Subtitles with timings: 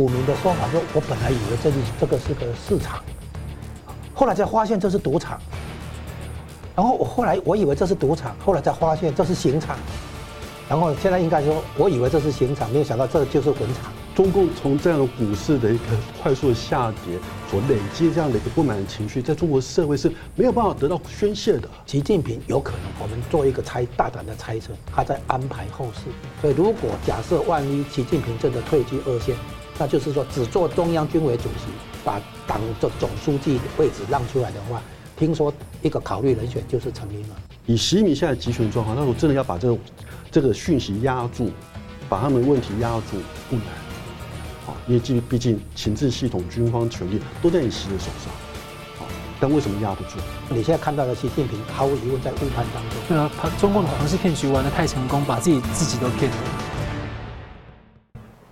[0.00, 3.04] 股民的说法说，我本来以为这里这个是个市场，
[4.14, 5.38] 后来才发现这是赌场。
[6.74, 9.76] 然后我后来我以为这是赌场，后来才发现这是刑场。
[10.70, 13.92] 然后现在应该说，我以为这是刑场，没有想到这就是坟场。
[14.14, 15.84] 中共从这样的股市的一个
[16.22, 17.18] 快速下跌
[17.50, 21.68] 所累积这样的一个不满的情绪，在中国社会是没有办法得到宣泄的。
[21.84, 26.10] 习近平有可能，我们做一个猜大胆的猜测，他在安排后事。
[26.40, 29.36] 所以如果假设万一习近平真的退居二线，
[29.80, 31.72] 那就是说只做中央军委主席，
[32.04, 34.82] 把党的总书记位置让出来的话，
[35.16, 37.36] 听说一个考虑人选就是陈云了。
[37.64, 39.76] 以习近平现在集权状况，那我真的要把这个。
[40.32, 41.50] 这个讯息压住，
[42.08, 43.16] 把他们问题压住
[43.48, 43.64] 不难，
[44.64, 49.10] 啊，因为毕毕竟情治系统、军方权力都在你习的手上，啊，
[49.40, 50.20] 但为什么压不住？
[50.50, 53.00] 你现在看到的习近平，毫无疑问在误判当中。
[53.08, 56.36] 对啊，他中共的庞氏骗局玩得太成功，把自己自己都骗了。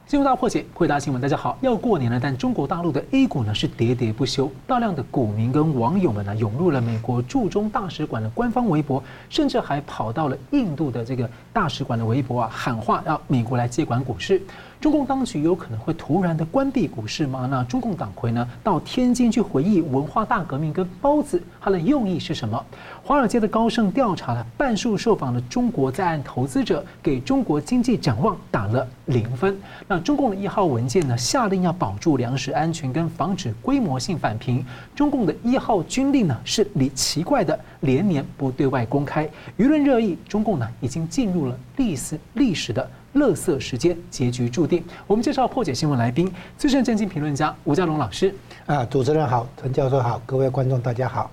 [0.09, 1.59] 新闻大破解，回答新闻，大家好。
[1.61, 14.41] 要过年了，但中国大陆的 A 股呢是喋喋不休，大量的股民跟网友们呢涌入了美国驻中大使馆的官方微博，甚至还跑到了印度的这个大使馆的微博啊，喊话要美国来接管股市。
[14.81, 17.47] 中共当局有可能会突然的关闭股市吗？
[17.51, 22.65] 那中共党魁呢到天津去回忆文化大革命跟包子，它的用意是什么？
[23.09, 29.59] 华尔街的高盛调查了半数受访的中国在岸投资者，给中国经济展望打了零分。
[29.87, 34.63] 那中共的一号文件呢下令要保住粮食安全跟防止规模性返贫。
[34.95, 42.87] 中共的一号军令呢是离奇怪的连年不对外公开，舆论热议，中共呢已经进入了历史历史的。
[43.15, 44.85] 乐色时间，结局注定。
[45.07, 48.35] 我们介绍破解新闻来宾，资深政经评论家吴家龙老师。
[48.67, 51.31] 啊，主持人好，陈教授好，各位观众大家好。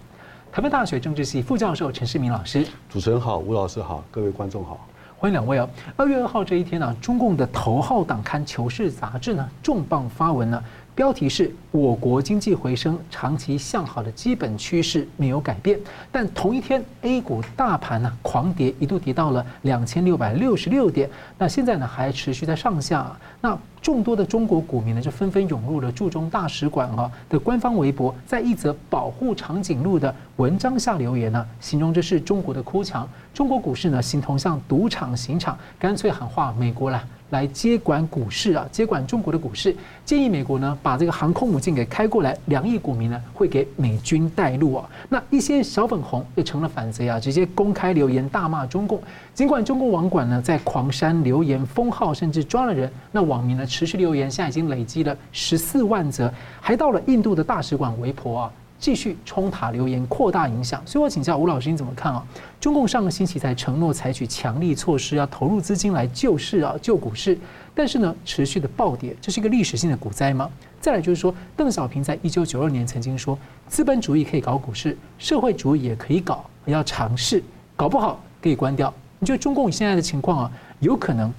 [0.56, 2.66] 台湾大学政治系副教授陈世明老师。
[2.89, 4.88] 主持人好，吴老师好，各位观众好。
[5.17, 5.67] 欢迎两位啊。
[5.98, 10.64] 二月二号这一天呢、啊，中共的头号党刊《求是》杂志呢，重磅发文呢。
[10.96, 15.78] 标题是我国经济回升，长期向好的基本趋势没有改变。
[16.10, 21.10] 但同一天，A 股大盘呢狂跌，一度跌到了两千六百六十六点。
[21.38, 23.14] 那现在呢还持续在上下。
[23.42, 33.05] 那众多的中国股民呢就纷纷涌入了驻中大使馆啊的官方微博，在一则保护长颈鹿的文章下留言呢，形容这是中国的哭墙。
[33.34, 37.04] 中国股市呢形同像赌场刑场，干脆喊话美国了。
[37.31, 39.75] 来接管股市啊，接管中国的股市，
[40.05, 44.89] 建议美国呢把这个航空母舰给开过来，两亿股民呢会给美军带路啊。
[45.09, 49.02] 那一些小粉红也成了反贼啊，直接公开留言大骂中共。
[49.33, 56.31] 尽管中共网管呢在狂删留言封号，甚至抓了人，那网民呢持续留言，现在已经累积了十四万则，
[56.61, 58.52] 还到了印度的大使馆围婆啊。
[58.80, 60.81] 继续冲塔留言，扩大影响。
[60.86, 62.23] 所以我请教吴老师，你怎么看啊？
[62.59, 67.37] 中共上个星期才承诺采取强力措施，要投入资金来救市啊，救股市。
[67.73, 70.49] 但是呢，持续的暴跌，这是一个历史性的股灾吗？
[70.80, 73.37] 再来就是说，邓小平在一九九二年曾经说，
[73.67, 77.43] 资本主义可以搞股市，社会主义也可以搞，要尝试，
[77.75, 78.93] 搞不好可以关掉。
[79.19, 81.33] 你觉得中共现在的情况啊，有可能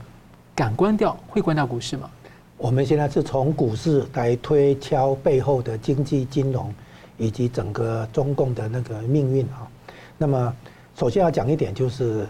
[0.55, 2.11] 敢关掉，会关掉股市吗？
[2.59, 6.75] 我们现在是从股市来推敲背后的经济金融。
[7.19, 9.67] 以及整个中共的那个命运啊，
[10.19, 10.55] 那么
[10.95, 12.27] 首先要讲一点，就是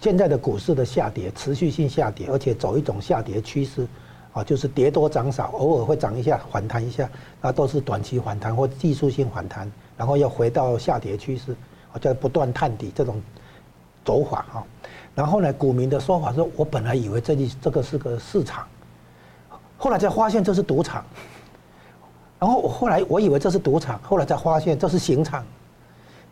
[0.00, 3.86] 现在的股市的下跌，持续性下跌，而且走一种下跌趋势
[4.32, 7.08] 啊，就是跌多涨少，偶尔会涨一下，反弹一下，
[7.40, 11.52] 那都是短期反弹或技术性反弹，然后要回到下跌趋势，
[11.92, 13.20] 啊，在不断探底这种
[14.04, 14.64] 走法哈。
[15.14, 18.66] 然后呢，股民的说法说，我本来以为这里这个是个市场，
[19.76, 21.04] 后来才发现这是赌场。
[22.42, 25.44] 然后我后来我以为这是赌场，后来才发现这是刑场，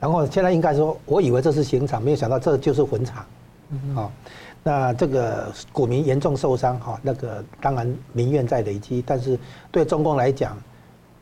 [0.00, 3.25] 然后现在应该说，我以为这是刑场，没有想到这就是坟场，
[3.94, 4.10] 啊，
[4.65, 9.38] 那这个股民严重受伤哈，那个当然民怨在累积，但是
[9.70, 10.59] 对中共来讲，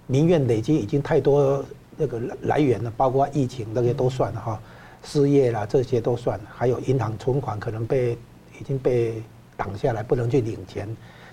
[0.06, 1.62] 民怨累积已经太多
[1.94, 4.58] 那个来源了，包括疫情那些都算了哈，
[5.04, 8.16] 失业啦这些都算，还有银行存款可能被
[8.58, 9.22] 已经被
[9.54, 10.88] 挡下来，不能去领钱，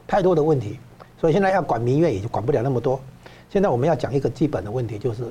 [0.05, 0.77] 太多的问题，
[1.17, 2.99] 所以现在要管民怨也就管不了那么多。
[3.49, 5.23] 现在我们要讲一个基本的问题，就是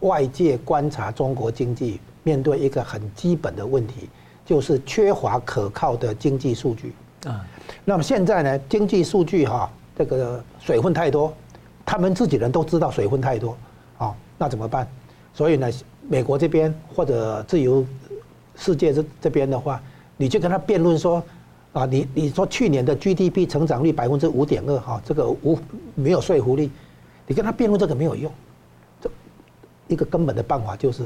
[0.00, 4.08] 外界观察中国经济，面对一个很基本的问题，
[4.44, 6.92] 就是缺乏可靠的经济数据。
[7.26, 7.44] 啊，
[7.84, 11.32] 那么现在呢，经济数据哈，这个水分太多，
[11.84, 13.56] 他们自己人都知道水分太多，
[13.98, 14.86] 啊，那怎么办？
[15.32, 15.70] 所以呢，
[16.08, 17.84] 美国这边或者自由
[18.56, 19.80] 世界这这边的话，
[20.16, 21.22] 你就跟他辩论说，
[21.72, 25.58] 啊，你你说去年的 GDP 成长率百分之五点二，哈，这个无
[25.94, 26.70] 没有说服力。
[27.30, 28.28] 你跟他辩论这个没有用，
[29.00, 29.08] 这
[29.86, 31.04] 一个根本的办法就是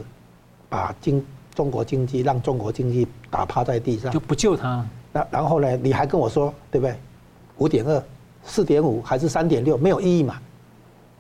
[0.70, 1.22] 把经
[1.54, 4.82] 中国经济让中国经济打趴在地上，就不救他。
[5.12, 5.76] 那然后呢？
[5.76, 6.96] 你还跟我说对不对？
[7.58, 8.02] 五点二
[8.42, 10.40] 四点五还是三点六，没有意义嘛。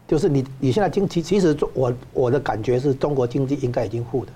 [0.08, 4.32] 就是你你现在经济其实我我的感觉是中国经济应该已经负的，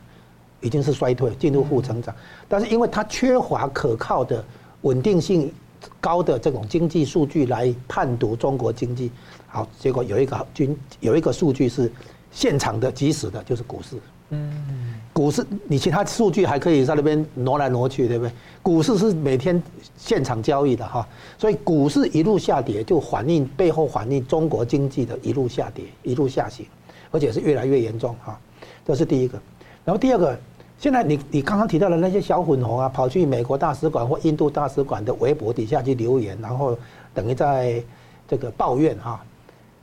[0.61, 2.15] 已经是衰退进入负成长，
[2.47, 4.45] 但是因为它缺乏可靠的
[4.83, 5.51] 稳定性
[5.99, 9.11] 高的这种经济数据来判读中国经济，
[9.49, 11.91] 好，结果有一个均有一个数据是
[12.31, 13.97] 现场的即时的，就是股市。
[14.31, 18.33] 嗯，股市你其他数据还可以在那边挪来挪去，对不对？
[18.63, 19.61] 股市是每天
[19.97, 21.09] 现场交易的哈，
[21.39, 26.67] 所以股市一路下跌，就反映背后反映中国经济的一路下跌、一路下行，
[27.11, 28.39] 而且是越来越严重哈。
[28.85, 29.41] 这是第一个，
[29.83, 30.39] 然后第二个，
[30.79, 36.79] 现在你你刚刚提到的那些小粉红啊，跑去美国大使馆或印度大使馆的微博底下去留言，然后
[37.15, 37.83] 等于在
[38.29, 39.25] 这个抱怨哈。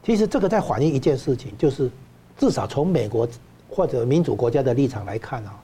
[0.06, 1.92] 其实这个在反映一件事情，就是
[2.38, 3.28] 至少从美国。
[3.68, 5.60] 或者民主国家的立场来看啊，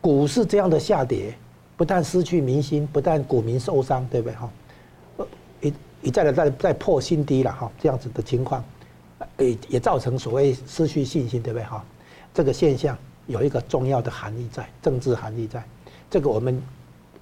[0.00, 1.36] 股市这样的下跌，
[1.76, 4.50] 不但失去民心，不但股民受伤，对不对哈？
[5.60, 8.64] 一一再的在在破新低了哈，这样子的情况，
[9.36, 11.84] 也也造成所谓失去信心，对不对哈？
[12.32, 12.96] 这个现象
[13.26, 15.62] 有一个重要的含义在，政治含义在。
[16.08, 16.62] 这个我们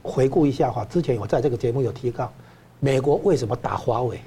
[0.04, 2.32] 回顾一下哈，之前我在这个节目有提到，
[2.78, 4.20] 美国为什么打华为？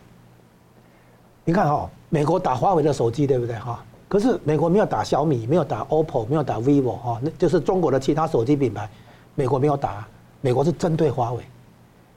[1.45, 3.83] 你看哈，美国打华为的手机，对不对哈？
[4.07, 8.89] 可是美国没有打小米，没有打 OPPO，没有打 vivo 哈，那就是中国的其他手机品牌，
[9.35, 10.07] 美国没有打，
[10.41, 11.43] 美国是针对华为。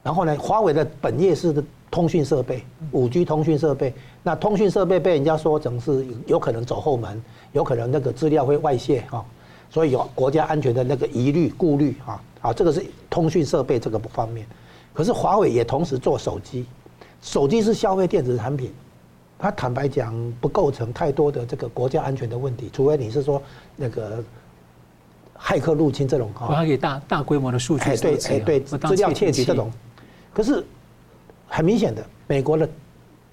[0.01, 3.93] 然后呢，华为的本业是通讯设备，五 G 通讯设备。
[4.23, 9.23] 那通讯设备被人家说成是有可能走后门，有可能那个资料会外泄哈，
[9.69, 12.19] 所以有国家安全的那个疑虑顾虑哈。
[12.41, 14.45] 啊，这个是通讯设备这个方面。
[14.93, 16.65] 可是华为也同时做手机，
[17.21, 18.73] 手机是消费电子产品。
[19.43, 23.43] 他坦白讲，不构成太多的这个国家安全的问题，除非你是说
[23.75, 24.23] 那个
[25.37, 29.69] 骇客入侵这种哈，还可以大大规模的数据，哎对哎对，资料窃取这种。
[30.33, 30.63] 可是
[31.45, 32.69] 很明显的，美国的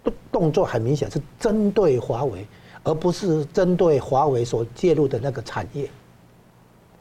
[0.02, 2.44] 动动作很明显是针对华为，
[2.82, 5.88] 而不是针对华为所介入的那个产业。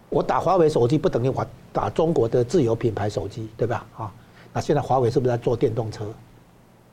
[0.10, 3.88] 我打华为手机不等于我打中国的自有品牌手机，对吧？
[3.98, 4.14] 啊，
[4.54, 6.06] 那现在华为是不是在做电动车？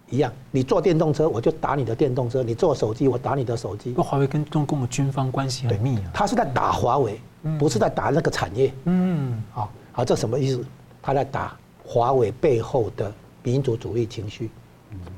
[0.09, 3.93] 一样，你坐电动车，我就打你的电动车；你坐手机，我打你的手机。
[3.97, 6.11] 那华为跟中共的军方关系很密啊。
[6.15, 7.21] 他是在打华为，
[7.59, 8.73] 不是在打那个产业。
[8.85, 10.65] 嗯，好，好，这什么意思？
[11.03, 13.13] 他在打华为背后的
[13.43, 14.49] 民族主义情绪、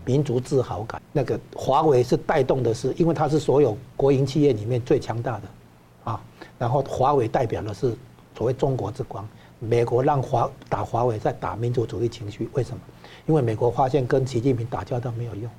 [0.06, 1.00] 民族自豪感。
[1.12, 5.42] 那个华为是带动的是，因为它是所有国营企业里面最强大的，
[6.04, 6.20] 啊，
[6.58, 7.94] 然后华为代表的是
[8.36, 9.26] 所谓中国之光。
[9.60, 12.80] 美国让华打华为，在打民族主义情绪，为什么？
[13.26, 15.50] 因为美国发现跟习近平打交道没有用，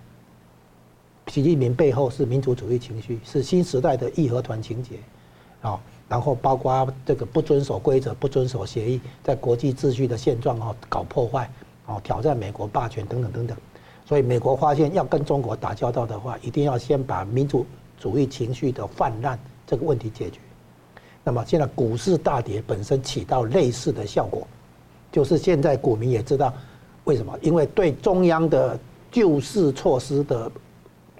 [1.27, 4.95] 习近平背后是民族主义情绪，是新时代的义和团情结，
[5.61, 11.51] 啊，然后包括这个不遵守规则、不遵守协议，在国际秩序的现状啊搞破坏，
[11.85, 13.57] 啊挑战美国霸权等等等等，
[14.05, 17.65] 所以美国发现要跟中国打交道的话，一定要先把民族
[17.99, 19.37] 主义情绪的泛滥
[19.67, 20.39] 这个问题解决。
[21.29, 24.47] 那么现在股市大跌本身起到类似的效果，
[25.11, 26.51] 就是现在股民也知道。
[27.03, 27.37] 为什么？
[27.39, 28.79] 因为对中央的
[29.11, 30.51] 救市措施的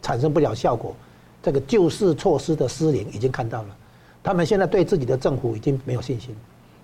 [0.02, 0.96] 产生不了效果，
[1.44, 3.78] 这个救市措施的失灵已经看到了。
[4.24, 6.36] 他们现在对自己的政府已经没有信心，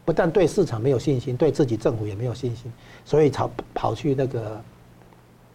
[0.06, 2.72] 不但对市场没有信心，对自己政府也没有信心，
[3.06, 4.62] 所以跑跑去那个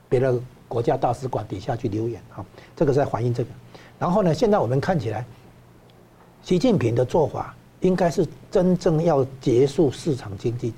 [0.08, 0.36] 别的
[0.66, 2.44] 国家大使馆底下去留言啊，
[2.74, 3.50] 这个在反映这个。
[3.96, 5.24] 然后呢，现在我们看起来，
[6.42, 10.72] 习近平的做法应该是真正要结束市场经济。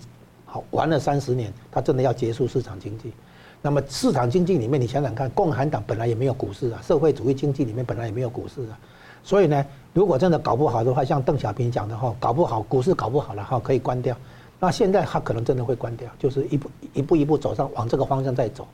[0.45, 3.13] 好，玩了三十年，他真的要结束市场经济。
[3.61, 8.79] 那么市场经济里面，你想想看，共产党本来也没有股市啊，社会主义经济里面本来也没有股市啊。
[9.23, 14.17] 所以呢，如果真的搞不好的话，像邓小平讲的哈，搞不好股市搞不好了哈，可以关掉。
[14.59, 18.67] 那现在他可能真的会关掉，就是一步一步一步走上往这个方向在走，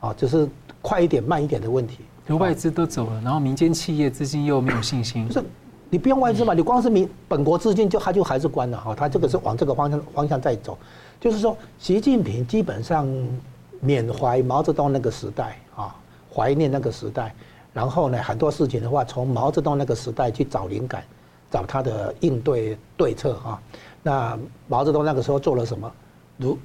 [0.00, 0.48] 啊，只是
[0.82, 1.98] 快一点慢一点的问题。
[2.28, 5.28] 外资都走了，然后民间企业资金又没有信心。
[5.90, 10.78] 你不用外资嘛，你光是民本国资金就他就还是关了哈，他这个是往这个方向方向在走。
[11.20, 13.06] 就是说，习近平基本上
[13.80, 15.94] 缅怀毛泽东那个时代啊，
[16.32, 17.34] 怀念那个时代，
[17.74, 21.02] 然后呢，很多事情的话，从毛泽东那个时代去找灵感，
[21.50, 23.60] 找他的应对对策啊。
[24.02, 25.92] 那毛泽东那个时候做了什么？
[26.38, 26.56] 如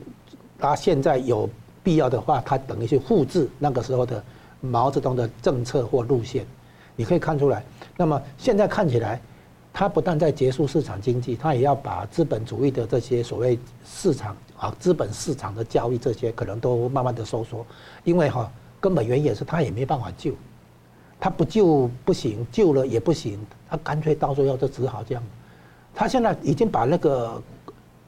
[0.58, 1.50] 他现在有
[1.84, 4.24] 必要的话，他等于去复制那个时候的
[4.62, 6.46] 毛泽东的政策或路线，
[6.96, 7.64] 你可以看出来。
[7.98, 9.22] 那么现在看起来。
[9.78, 17.66] 他不但在结束市场经济，他也要把资本主义的这些所谓市场啊，资本市场的交易这些可能都慢慢的收缩，
[18.06, 18.50] 因为哈
[18.80, 20.32] 根本原因也是他也没办法救，
[21.20, 23.38] 他不救不行，救了也不行，
[23.70, 25.22] 他干脆到最后就只好这样。
[25.94, 27.44] 他现在已经把那个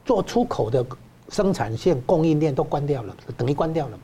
[0.05, 0.85] 做出口的
[1.27, 3.99] 生产线供应链都关掉了，等于关掉了。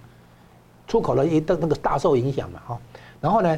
[0.85, 2.79] 出口了一个那个大受影响嘛哈。
[3.21, 3.57] 然后呢，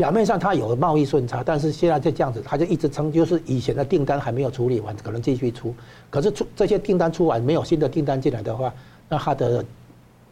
[0.00, 5.74] 表面上它有贸易顺差，但是现在就这样子，它就一直撑，就是以前的订单还没有处理完，可能继续出。
[6.08, 8.72] 可是出这些订单出完，没有新的订单进来的话，
[9.10, 9.62] 那它的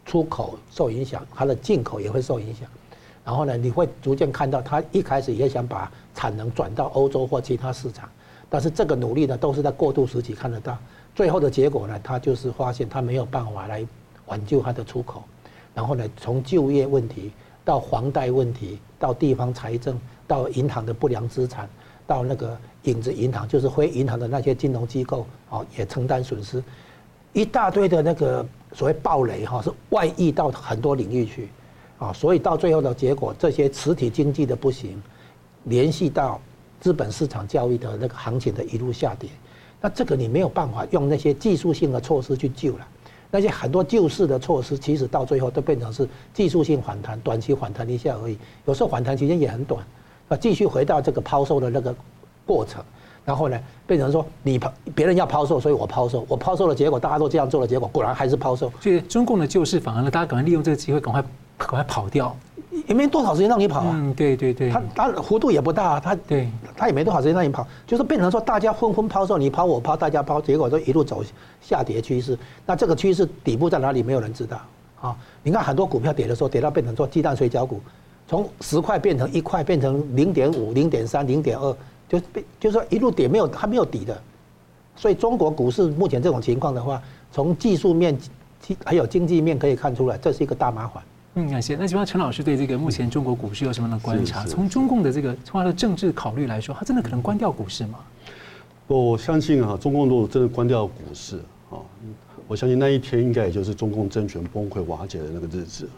[0.06, 2.66] 出口受影响，它的进口也会受影响。
[3.26, 8.08] 然后呢，你会逐渐看到，它一开始也想把产能转到欧洲或其他市场，
[8.48, 10.78] 但是这个努力呢，都是在过渡时期看得到。
[11.14, 13.86] 最后的结果呢，它就是发现它没有办法来
[14.28, 15.22] 挽救它的出口，
[15.74, 17.32] 然后呢，从就业问题
[17.68, 21.68] 到房贷问题，到地方财政，到银行的不良资产，
[22.06, 26.64] 到那个影子银行，就是非银行的那些金融机构啊，也承担损失，
[27.34, 31.50] 一大堆的那个所谓暴雷哈，是外溢到很多领域去
[31.98, 35.02] 啊，所以到最后的结果，这些实体经济的不行，
[35.64, 36.40] 联系到
[36.80, 39.28] 资本市场交易的那个行情的一路下跌。
[39.78, 42.88] 那这个你没有办法用那些技术性的措施去救了，
[43.30, 48.38] 那些很多救市的措施，其实到最后都变成是技术性反弹，短期反弹一下而已。
[48.64, 49.84] 有时候反弹期间也很短，
[50.28, 51.94] 啊，继续回到这个抛售的那个
[52.46, 52.82] 过程，
[53.24, 58.72] 然后呢，变成说你抛别人要抛售，所以我抛售，我抛售的结果大家都这样做的结果，果然还是抛售。
[58.80, 61.22] 所以中共的救市反而呢，大家赶快利用这个机会，赶快
[61.58, 62.34] 赶快跑掉。
[62.86, 71.22] 也没多少时间让你跑啊，嗯，对对对，它它幅度也不大，它对，它也没多少时间让你跑，就是变成说大家纷纷抛售，你抛我抛，大家抛，结果都一路走
[71.60, 72.38] 下跌趋势。
[72.66, 74.02] 那这个趋势底部在哪里？
[74.02, 74.60] 没有人知道
[75.00, 75.16] 啊。
[75.42, 77.80] 你看很多股票跌的时候，跌到变成说鸡蛋水饺股，
[78.26, 81.74] 从十块变成一块，变成零点五、零点三、零点二，
[82.08, 84.20] 就变就是说一路跌没有它没有底的。
[84.94, 87.00] 所以中国股市目前这种情况的话，
[87.32, 88.18] 从技术面、
[88.84, 91.02] 还有经济面可以看出来，这是一个大麻烦。
[91.38, 91.76] 嗯，感谢。
[91.76, 94.44] 那请问陈老师对这个目前中国股市有什么样的观察？
[94.44, 98.00] 从中共的这个从他的政治考虑来说，他真的可能关掉股市吗？
[98.88, 101.36] 我相信啊，中共如果真的关掉股市
[101.70, 101.78] 啊，
[102.48, 105.88] 我相信那一天应该也就是中共政权崩溃瓦解的那个日子。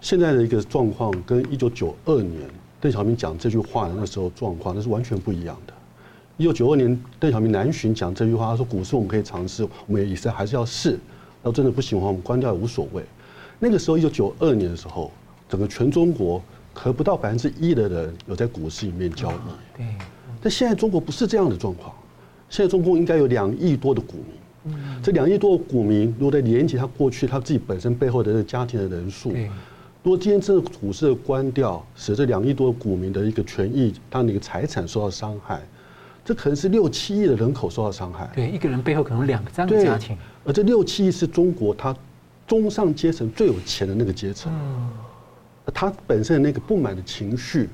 [0.00, 2.40] 现在的一个状况跟一九九二年
[2.80, 5.74] 邓小平讲这句话的那时候状况那是完全不一样的。
[6.38, 10.98] 一九九二年邓小平南巡讲这句话，他说股市我们可以尝试，我们也是还是要试，
[11.42, 13.04] 要真的不行的话，我们关掉也无所谓。
[13.58, 15.10] 那个时候，一九九二年的时候，
[15.48, 16.42] 整个全中国
[16.74, 19.78] 可不到百分之一的人有在股市里面交易。
[19.78, 19.86] 对。
[20.42, 21.94] 但现在中国不是这样的状况，
[22.50, 24.74] 现在中国应该有两亿多的股民。
[24.74, 25.00] 嗯。
[25.02, 29.30] 这两亿多的股民，如果在连接他过去他自己本身背后的这个家庭的人数，
[30.02, 35.62] 如果今天这个股市的关掉，使这两亿多的股民的一个权益、他的一个财产受到伤害，
[36.24, 38.30] 这可能是六七亿的人口受到伤害。
[38.34, 40.16] 对，一个人背后可能两三个家庭。
[40.44, 41.96] 而这六七亿是中国他。
[42.46, 44.52] 中上阶层最有钱的那个阶层，
[45.74, 47.68] 他本身的那个不满的情绪，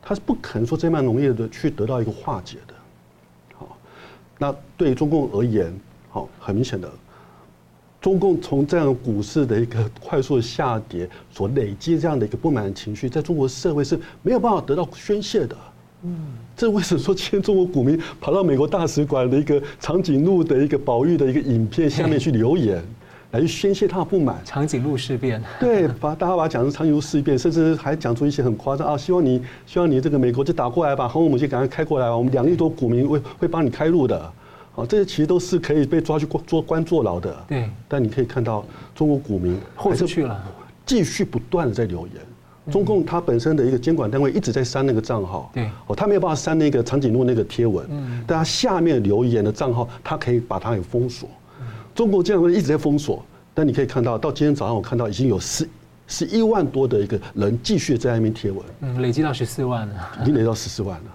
[0.00, 2.74] 他是不可能说这么容易的去得到一个化解的。
[3.54, 3.76] 好，
[4.38, 5.72] 那对中共而言，
[6.08, 6.90] 好，很明显的，
[8.00, 15.54] 中共从这样股市的一个快速下跌所累积这样的一个不满的情绪，在中国社会是没有办法得到宣泄的。
[16.04, 22.82] 嗯，这为什么说今天中国股民跑到美国大使馆的一个长颈鹿的一个保育的一个影片下面去留言？
[23.30, 34.18] 来宣泄他的不满，长颈鹿事变， 对，把大家把它讲成长颈鹿事变，甚至还讲出一些很夸张啊，希望你希望你这个美国就打过来吧，航母舰赶快开过来，我们两亿多股民会会帮你开路的，
[34.74, 37.44] 啊，这些其实都是可以被抓去做关坐牢的。
[37.46, 40.42] 对，但你可以看到中国股民豁出去了，
[40.86, 51.28] 继续不断的在留言，中共它本身的一个监管单位一直在删那个账号，对，哦，他没有办法删那个长颈鹿那个贴文，嗯，但他下面留言的账号，他可以把它给封锁。
[51.98, 55.68] 中国这样一直在封锁，但你可以看到，到今天早上我看到已经有十
[56.06, 61.10] 十一万多的一个人继续在那边贴文，嗯，累积到十四万了，已经累到十四万了。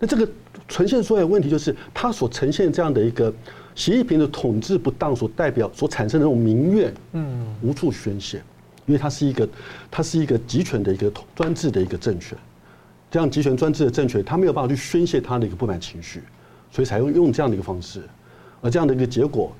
[0.00, 0.28] 那这个
[0.66, 3.32] 呈现出来的问题就是，它所呈现这样的一个
[3.76, 8.42] 习近平的统治不当所代表所产生的那种民怨，嗯，无处宣泄，
[8.86, 9.48] 因为它是一个
[9.92, 12.36] 它是一个集权的一个专制的一个政权，
[13.12, 16.20] 这样集权专制的政权，它没有办法去宣泄它的一个不满情绪，
[16.72, 18.02] 所以才用用这样的一个方式，
[18.60, 19.54] 而这样的一个结果。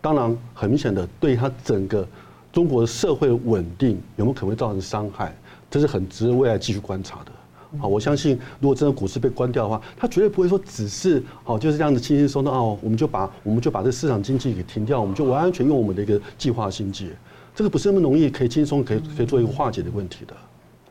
[0.00, 2.06] 当然，很明显的，对他整个
[2.52, 5.34] 中国的社会稳定有没有可能会造成伤害，
[5.68, 7.32] 这是很值得未来继续观察的。
[7.78, 17.10] 好，我相信，如果真的股市被关掉的话，他绝对不会说只是好就是这样子轻轻松松哦，我们就把我们就把这市场经济给停掉，我们就完完全用我们的一个计划经济，
[17.54, 20.34] 这个不是那么容易可以轻松可以可以做一个化解的问题的，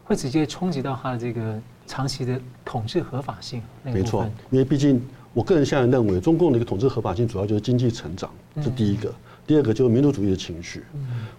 [0.04, 3.62] 会直接冲击到他的这个长期的统治合法性。
[3.82, 5.02] 没错，因为毕竟。
[5.36, 8.32] 我个人现在认为，中共的一个统治合法性主要就是经济成长，
[8.64, 9.10] 这第一个；
[9.46, 10.82] 第二个就是民族主义的情绪。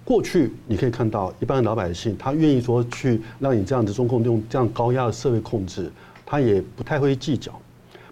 [0.05, 5.91] 过去你可以看到，一般的老百姓他愿意说去让你这样子中共用这样高压的社会控制，
[6.27, 7.59] 他也不太会计较，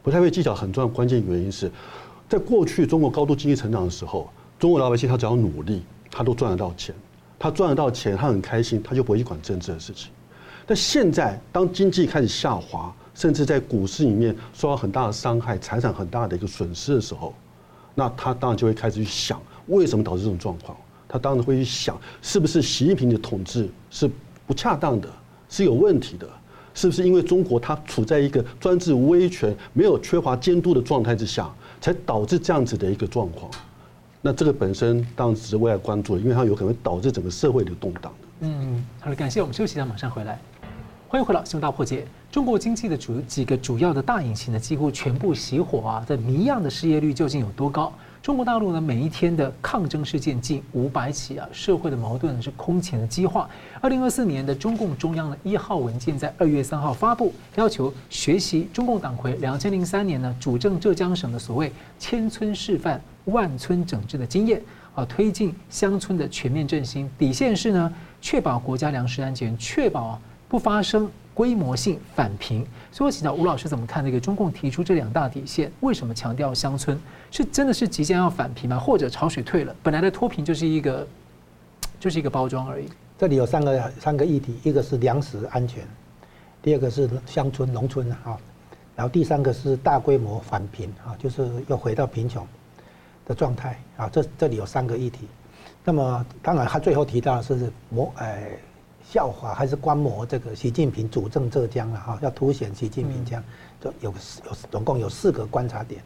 [0.02, 0.54] 不太会计较。
[0.54, 1.70] 很重要的关键原因是
[2.30, 6.94] 在过去中国高度经济成长的时候，中国老百姓他只要努力，他都赚得到钱。
[7.38, 10.10] 他赚得到钱，他很开心，他就不会去管政治的事情。
[10.64, 17.32] 但现在，当经济开始下滑，甚至在股市里面受到很大的伤害，财产很大的一个损失的时候，
[17.94, 20.76] 那他当然就会开始去想，为什么导致这种状况？
[21.08, 24.10] 他当然会去想，是不是习近平的统治是
[24.46, 25.08] 不恰当的，
[25.48, 26.28] 是有问题的？
[26.74, 31.48] 是不是因为中国它处在一个专制威权、没有缺乏监督的状态之下，
[31.80, 33.48] 才导致这样子的一个状况？
[34.20, 38.28] 那这个本身当然是为了关注，因为它有可能导致整个社会的动荡的。
[38.40, 40.36] 嗯，好的，感谢我们休息一下，马上回来。
[41.14, 42.04] 欢迎回到新闻大破解。
[42.28, 46.04] 中国经济的主几个主要的大引擎呢，几乎全部熄火啊！
[46.08, 47.92] 这谜样的失业率究竟有多高？
[48.20, 53.48] 中国大陆呢，每一天的抗争事件近五百起啊，社会的矛盾是空前的激化。
[53.80, 64.60] 二零二四年的中共中央的一号文件在二月三号发布，要求学习中共党魁两千零三年呢主政浙江省的所谓千村示范、万村整治的经验
[64.96, 67.08] 啊，推进乡村的全面振兴。
[67.16, 70.20] 底线是呢，确保国家粮食安全，确保
[70.54, 71.10] 不发生。
[71.34, 75.68] 规模性返贫，所以我请教吴老师怎么看那个中共提出这两大底线？
[75.80, 76.96] 为什么强调乡村？
[77.32, 78.78] 是真的是即将要返贫吗？
[78.78, 81.04] 或者潮水退了，本来的脱贫就是一个，
[81.98, 82.88] 就是一个包装而已？
[83.18, 85.82] 这里有三个三个议题，一个是粮食安全，
[86.62, 88.38] 第二个是乡村农村啊，
[88.94, 92.46] 然后第三个是大规模返贫啊，就是要回到贫穷
[93.26, 94.08] 的状态啊。
[94.08, 95.26] 这这里有三个议题，
[95.84, 98.52] 那么当然他最后提到的是模哎。
[99.10, 103.44] 笑话还是观摩这个习近平主政浙江了哈，要凸显习近平这样，
[103.80, 106.02] 就有有总共有四个观察点。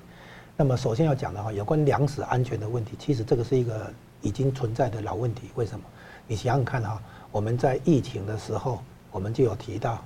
[0.56, 5.48] 那么首先要讲的话，有关粮食安全的问题，其实这个是一个已经存在的老问题。
[5.54, 5.84] 为什么？
[6.26, 7.00] 你想想看哈，
[7.30, 10.04] 我们在疫情的时候，我们就有提到，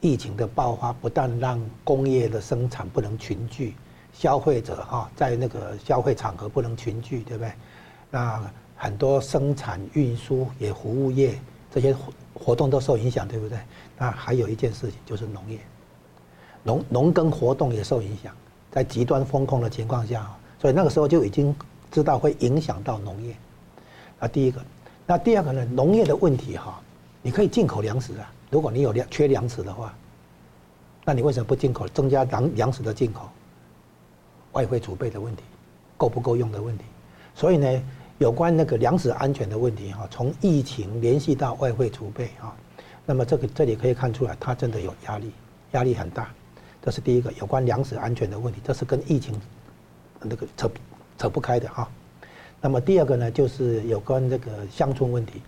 [0.00, 3.74] 疫情的爆发不但让工业的生产不能群聚，
[4.12, 7.52] 消费者哈在那个消费场合不能群聚，对不对？
[8.10, 8.40] 那
[8.76, 11.36] 很多生产运输也服务业。
[11.70, 13.58] 这些活活动都受影响，对不对？
[13.96, 15.58] 那还有一件事情就是农业，
[16.62, 18.34] 农农耕活动也受影响，
[18.70, 20.26] 在极端风控的情况下，
[20.60, 21.54] 所以那个时候就已经
[21.90, 23.36] 知道会影响到农业。
[24.18, 24.64] 那第一个，
[25.06, 25.64] 那第二个呢？
[25.66, 26.80] 农业的问题哈，
[27.22, 28.32] 你可以进口粮食啊。
[28.50, 29.94] 如果你有粮缺粮食的话，
[31.04, 31.86] 那你为什么不进口？
[31.88, 33.28] 增加粮粮食的进口，
[34.52, 35.42] 外汇储备的问题，
[35.96, 36.84] 够不够用的问题。
[37.34, 37.82] 所以呢？
[38.18, 42.54] 有关那个粮食安全的问题哈，从疫情联系到外汇储备哈，
[43.06, 45.30] 那么这个这里可以看出来，它真的有压力，
[45.70, 46.28] 压力很大。
[46.82, 49.40] 这是第一个有关粮食安全的问题，这是跟疫情
[50.20, 50.68] 那个扯
[51.16, 51.88] 扯不开的哈。
[52.60, 55.40] 那么第二个呢，就是有关这个乡村问题。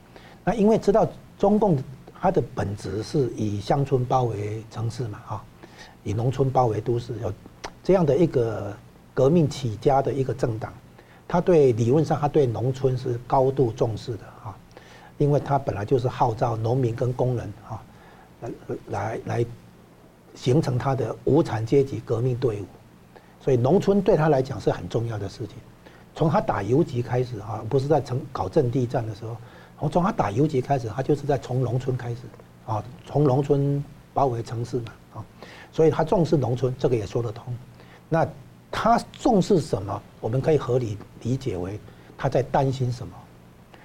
[0.45, 1.05] 那因为知道
[1.39, 1.77] 中共
[2.21, 5.45] 它的本质是以乡村包围城市嘛哈，
[6.05, 7.33] 以农村包围都市，有
[7.83, 8.77] 这样的一个
[9.13, 10.73] 革命起家的一个政党。
[11.31, 14.53] 他对理论上，他对农村是高度重视的啊，
[15.17, 17.81] 因为他本来就是号召农民跟工人啊，
[18.41, 18.51] 来
[18.89, 19.47] 来来
[20.35, 22.65] 形成他的无产阶级革命队伍，
[23.41, 25.55] 所以农村对他来讲是很重要的事情。
[26.17, 29.37] 从他打游击开始啊，不是在城搞阵地战的时候，
[29.79, 32.23] 从从他打游击开始，他就是在从农村开始
[32.67, 35.25] 啊，从农村包围城市嘛啊，
[35.71, 37.57] 所以他重视农村，这个也说得通。
[38.09, 38.27] 那。
[38.71, 40.03] 他重视什么？
[40.21, 41.79] 我们可以合理理解为
[42.17, 43.13] 他在担心什么？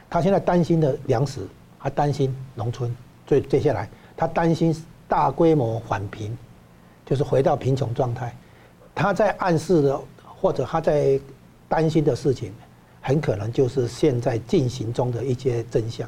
[0.10, 1.48] 他现在担心的粮食，
[1.80, 2.96] 他担心农村。
[3.26, 4.76] 最接下来，他担心
[5.08, 6.38] 大规模返贫，
[7.06, 8.36] 就是回到贫穷状态。
[8.94, 10.00] 他在暗示的，
[10.40, 11.20] 或者他在
[11.68, 12.54] 担心的事情，
[13.02, 16.08] 很可能就是现在进行中的一些真相。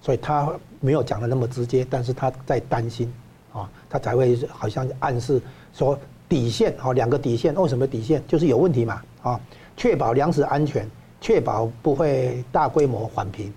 [0.00, 3.12] 所以他没有讲的那么直接，但是他在担心
[3.52, 5.40] 啊，他才会好像暗示
[5.74, 5.98] 说。
[6.28, 8.22] 底线哦，两个底线，为什么底线？
[8.28, 9.40] 就是有问题嘛啊，
[9.76, 10.88] 确保粮食安全，
[11.20, 13.52] 确保不会大规模返贫。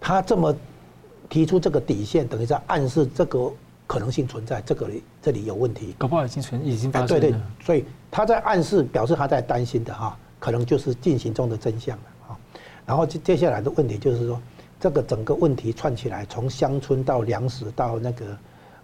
[0.00, 0.54] 他这么
[1.28, 3.52] 提出这个底线，等于在暗示这个
[3.86, 4.88] 可能性存在，这个
[5.20, 5.94] 这里有问题。
[5.98, 7.20] 搞不好已经存，已经发生了。
[7.20, 12.38] 对对，所以他在暗示，表示他在担心的哈，可能就是进行中的真相了啊。
[12.86, 14.40] 然后接接下来的问题就是说，
[14.80, 18.24] 这个整个问题串起来，从乡村到粮食到那个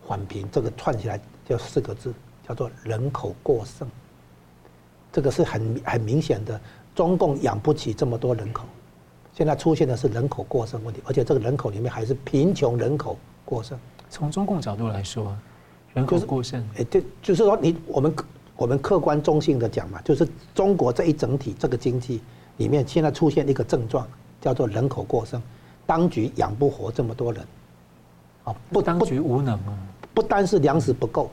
[0.04, 2.12] 缓贫，这个串起来就四个字。
[2.46, 3.88] 叫做人口过剩，
[5.12, 6.60] 这个是很很明显的，
[6.94, 8.64] 中共养不起这么多人口，
[9.32, 13.78] 现在出现的是人口过剩问题，而且这个人口里面还是贫穷人口过剩。
[14.10, 15.36] 从中共角度来说，
[15.94, 18.14] 人口过剩，哎，对就是说你我们
[18.56, 22.20] 我们客观中性的讲嘛，就是中国这一整体这个经济
[22.56, 24.06] 里面现在出现一个症状，
[24.40, 25.40] 叫做人口过剩，
[25.86, 27.46] 当局养不活这么多人，
[28.44, 29.78] 啊，不当局无能啊，
[30.12, 31.30] 不单是粮食不够，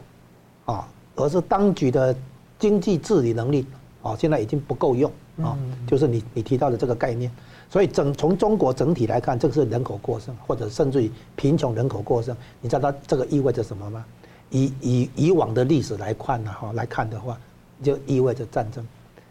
[0.65, 0.87] 啊。
[1.23, 2.15] 而是当局的
[2.57, 3.65] 经济治理能力
[4.01, 7.31] 啊，现在已经不够用啊，就是你你提到的这个概念，
[7.69, 12.35] 所以整从中国整体来看，这个是人口过剩，或者甚至于贫穷人口过剩。
[12.61, 14.05] 你知道它这个意味着什么吗？
[14.49, 17.37] 以以以往的历史来看呢，哈，来看的话，
[17.83, 18.85] 就意味着战争，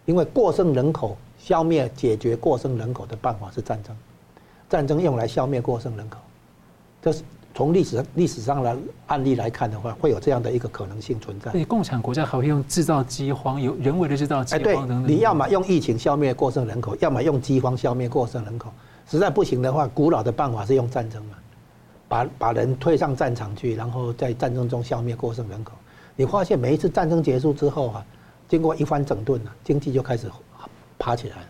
[0.04, 3.96] 因为过剩人口消灭解决过剩人口的办法是战争，
[4.68, 6.18] 战争用来消灭过剩人口，
[7.00, 7.22] 这是。
[7.58, 11.50] 从历史历史上的案例来看的话，会有这样的一个可能性存在。
[11.50, 15.08] 所以共产国家还会用制造饥荒，有人为的制造饥荒等等。
[15.08, 18.72] 你要么用疫情消灭过剩人口，要么用饥荒消灭过剩人口。
[19.10, 21.34] 实在不行的话，古老的办法是用战争嘛，
[22.06, 25.72] 把把人推上战场去，然后在战争中消灭过剩人口。
[26.14, 28.06] 你发现每一次战争结束之后啊，
[28.46, 30.30] 经过一番整顿啊，经济就开始
[30.96, 31.46] 爬起来了，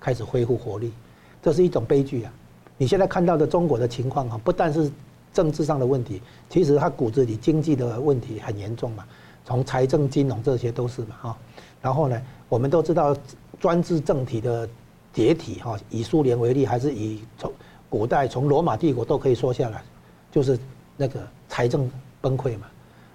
[0.00, 0.92] 开始恢复活力。
[1.40, 2.32] 这是一种悲剧啊！
[2.76, 4.90] 你现在看到的中国的情况啊，不但是。
[5.34, 9.04] 政治上的问题，其实他骨子里经济的问题很严重嘛，
[9.44, 11.36] 从财政、金融这些都是嘛哈。
[11.82, 13.14] 然后呢，我们都知道
[13.60, 14.66] 专制政体的
[15.12, 17.52] 解体哈，以苏联为例，还是以从
[17.90, 19.82] 古代从罗马帝国都可以说下来，
[20.30, 20.58] 就是
[20.96, 22.66] 那个财政崩溃嘛。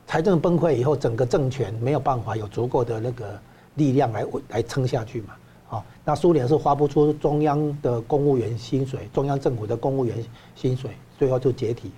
[0.06, 3.40] 财政崩溃以后，整个政权没有办法有足够的那个
[3.76, 5.36] 力量来来撑下去嘛。
[5.70, 10.18] 啊，那苏联是发不出中央的公务员薪水，中央政府的公务员
[10.56, 11.92] 薪水，最后就解体。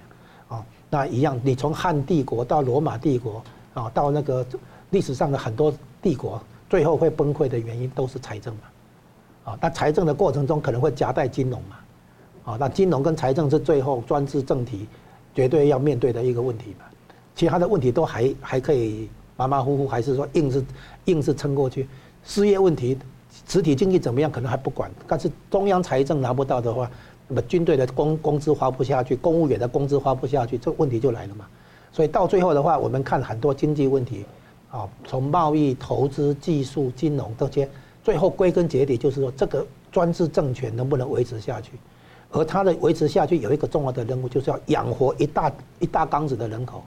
[0.93, 3.41] 那一样，你从汉帝国到罗马帝国，
[3.73, 4.45] 啊，到那个
[4.89, 8.61] 历史上的很多帝国，最后会崩溃的原因都是财政嘛，
[9.45, 11.77] 啊，那财政的过程中可能会夹带金融嘛，
[12.43, 14.85] 啊，那金融跟财政是最后专制政体
[15.33, 16.83] 绝对要面对的一个问题嘛，
[17.35, 20.65] 其他的问题都还还可以马马虎虎，还是说硬是
[21.05, 21.87] 硬是撑过去，
[22.25, 22.97] 失业问题、
[23.47, 26.91] 实体经济怎么样可能还不管，但是中央财政拿不到的话。
[27.31, 31.45] 那么军队的工工资花不下去，公务员的工资花不下去，这个问题就来了嘛。
[31.89, 34.25] 所以到最后的话，我们看很多经济问题，
[34.69, 37.69] 啊，从贸易、投资、技术、金融这些，
[38.03, 41.71] 最后归根结底就是说，这个专制政权能不能维持下去？
[42.31, 46.83] 而它的维持下去有一个重要的任务，就是要养活一大一大缸子的人口。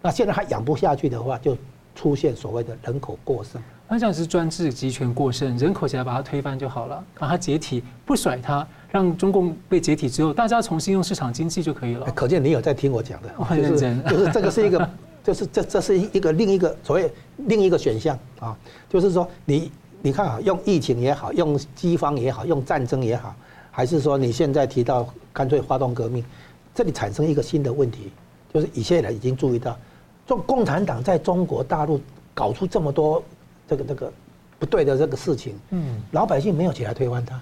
[0.00, 1.54] 那现在还养不下去的话，就
[1.94, 3.62] 出现所谓的人口过剩。
[3.88, 8.66] 那这样是专制集权过剩，人口起来把它推翻就好了，把它解体，不甩它。
[8.90, 12.06] 让中共被解体之后，大家重新用市场经济就可以了。
[12.12, 14.02] 可见你有在听我讲的，我很认真。
[14.04, 14.90] 就是这个是一个，
[15.22, 18.56] 就是这这是一个另一个所谓另一个选项啊，
[18.88, 19.70] 就是说你
[20.00, 23.34] 你看啊，用疫情也好，用饥荒也好，用战争也好，
[23.70, 26.24] 还是说你现在提到干脆发动革命，
[26.72, 28.12] 这里产生一个新的问题，
[28.52, 29.76] 就是以前人已经注意到，
[30.24, 32.00] 中共产党在中国大陆
[32.32, 33.20] 搞出这么多
[33.68, 34.12] 这个这个
[34.58, 37.40] 不对的这个事情，嗯，老百姓没有起来推翻它。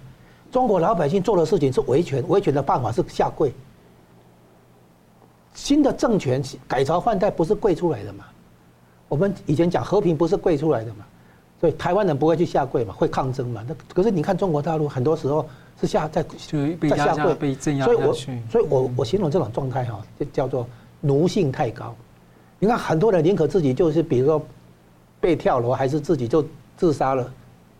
[0.50, 3.52] 中国老百姓做的事情是维权，维权的办法是下跪。
[5.54, 8.24] 新的政权改朝换代不是跪出来的嘛？
[9.08, 11.04] 我们以前讲和平不是跪出来的嘛？
[11.60, 13.64] 所以台湾人不会去下跪嘛，会抗争嘛？
[13.68, 15.46] 那可是你看中国大陆很多时候
[15.80, 17.84] 是下在在下跪，被镇压。
[17.84, 20.66] 所以我所以我我形容这种状态哈，就叫做
[21.00, 21.94] 奴性太高。
[22.58, 24.44] 你看很多人宁可自己就是比如说
[25.22, 26.44] 被跳楼，还是自己就
[26.76, 27.32] 自杀了、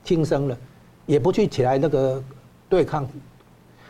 [0.03, 0.57] 轻生了，
[1.05, 2.23] 也不去起来那个。
[2.69, 3.07] 对抗，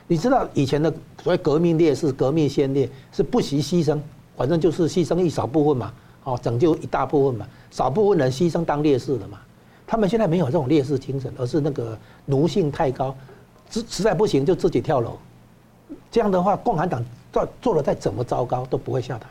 [0.08, 3.96] 你知道以前的所谓革命烈士、革命先烈是不惜牺牲，
[4.36, 9.38] 反正就是牺牲一少部分嘛，哦，拯救一大部分嘛，少部分人牺牲当烈士了嘛。
[9.86, 13.14] 他们现在没有这种烈士精神，而是那个奴性太高，
[13.70, 15.16] 实实在不行就自己跳楼。
[16.10, 19.28] 这样的话，共产党做做的再怎么糟糕都不会下台。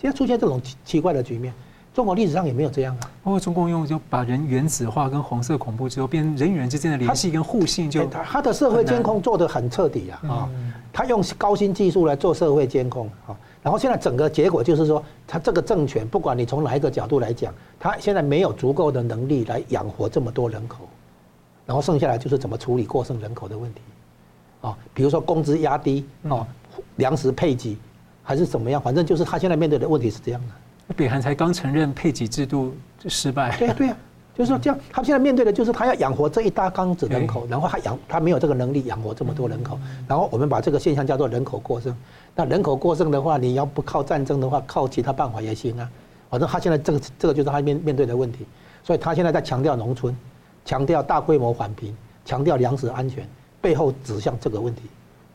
[0.00, 1.54] 现在出现这种奇奇怪的局面。
[1.94, 3.07] 中国历史上也没有这样啊。
[3.22, 8.06] 包括中共用就把人原子化跟红色恐怖之后，变成人与人之间的联系跟互信就。
[8.06, 10.48] 他的社会监控做得很彻底啊啊！
[10.92, 20.88] 他用高新技术来做社会监控啊，然后现在整个结果就是说，他这个政权不管你从哪一个角度来讲，他现在没有足够的能力来养活这么多人口，
[21.66, 23.80] 然后剩下来就是怎么处理过剩人口的问题
[24.62, 26.46] 啊，比如说工资压低啊，
[26.96, 27.76] 粮食配给
[28.22, 30.94] 还是怎么样，反正就是他现在面对的问题是这样的。
[30.94, 32.74] 北韩才刚承认配给制度
[33.06, 33.56] 失败。
[33.58, 33.96] 对呀对呀，
[34.34, 41.94] 就是说这样，他现在面对的就是他要养活这一大缸子人口，然后他养他没有这个能力养活这么多人口，然后我们把这个现象叫做人口过剩。
[42.34, 45.90] 那人口过剩的话，你要不靠战争的话，靠其他办法也行啊。
[46.30, 48.46] 反正他现在这个这个就是他面面对的问题，
[48.84, 50.16] 所以他现在在强调农村，
[50.64, 53.26] 强调大规模缓贫，强调粮食安全，
[53.60, 54.82] 背后指向这个问题。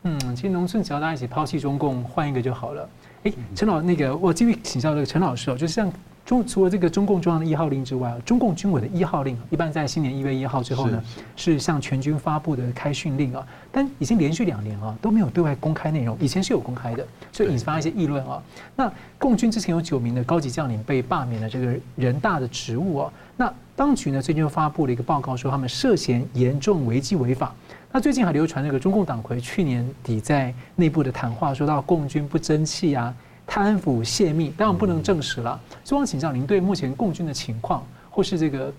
[0.03, 2.89] 嗯，其实农村只要大家一起抛弃中共，换一个就好了。
[3.23, 5.91] 哎，陈老，那个我继续请教那个陈老师哦，就是像
[6.25, 11.03] 中除了这个中共中央的一号令之外，中共军委的一号令，一般在新年一月一号之后呢，
[11.35, 18.41] 是向全军发布的开训令啊，但已经连续两年啊都没有对外公开内容，以前是有公开的，所以引发一些议论啊。
[18.75, 27.53] 那共军之前有九名的高级将领被罢免了这个人大的职务啊，那当局呢最近又发布了一个报告说他们涉嫌严重违纪违法。
[27.91, 33.13] 那最近还流传那个中共党魁去年底在内部的谈话，说到共军不争气啊，
[33.45, 35.59] 贪腐泄密，当然不能证实了。
[35.83, 38.73] 所以我想请教您对目前共军的情况，或是这个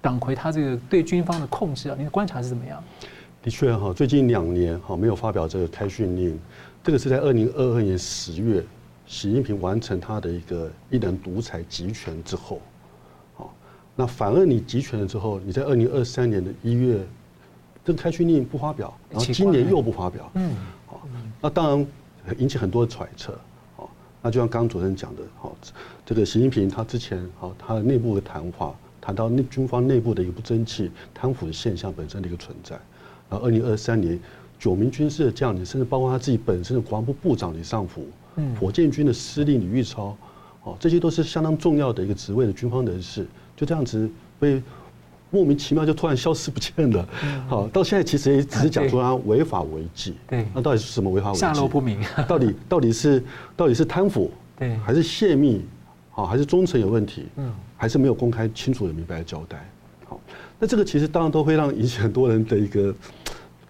[0.00, 2.82] 党魁他这个对军方的控制啊，您的观察是怎么样？
[3.42, 6.38] 的确哈，最近两年哈没有发表这个开训令，
[6.82, 8.64] 这个是在二零二二年十月，
[9.06, 12.62] 习近平完成他的一个一人独裁集权之后，
[13.34, 13.54] 好，
[13.94, 17.06] 那反而你集权了之后，你在二零二三年的一月，
[17.84, 20.54] 这个开训令不发表，然后今年又不发表，嗯，
[20.86, 21.06] 好，
[21.42, 21.86] 那当然
[22.38, 23.38] 引起很多的揣测，好，
[24.24, 25.54] 那就像刚刚主任讲的，好，
[26.06, 32.74] 这个习近平他之前好他的内部的谈话谈到内军方内部的一个不争气、贪腐的现象本身的一个存在。
[33.28, 34.18] 然后，二零二三年，
[34.58, 38.06] 九名军事的将领，甚至包括他自己本身的国防部部长李尚福，
[38.36, 40.16] 嗯，火箭军的司令李玉超，
[40.62, 44.08] 哦，这些都是相当重要的一个职位的军方人士，就这样子
[44.40, 44.62] 被
[45.34, 47.08] 莫名其妙就突然消失不见了。
[47.48, 50.14] 好，到现在其实也只是讲说他违法违纪。
[50.28, 51.40] 对，那到底是什么违法违纪？
[51.40, 51.98] 下落不明。
[52.28, 53.24] 到底到底是
[53.56, 54.30] 到底是贪腐？
[54.56, 55.66] 对，还是泄密？
[56.12, 57.26] 好，还是忠诚有问题？
[57.34, 59.68] 嗯，还是没有公开清楚的明白的交代？
[60.04, 60.20] 好，
[60.60, 62.94] 那这个其实当然都会让引起很多人的一个。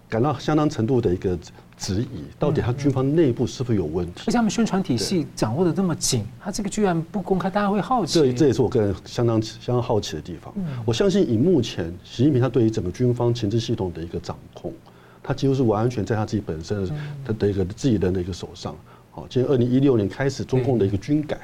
[0.07, 1.37] 感到相当程度的一个
[1.77, 4.23] 质疑，到底他军方内部是否有问题？
[4.27, 8.19] 而且他们宣传体系掌握的这么紧，他这个居然不公开，大家会好奇。
[8.19, 10.53] 这这也是我个人相当相当好奇的地方。
[10.85, 14.73] 我相信以目前习近平他对于整个军方情治系统的一个掌控，
[15.21, 16.89] 他几乎是完全在他自己本身
[17.25, 18.75] 他的一个自己人的一个手上。
[19.11, 21.37] 好，今年二零一六年开始中共的一个军改，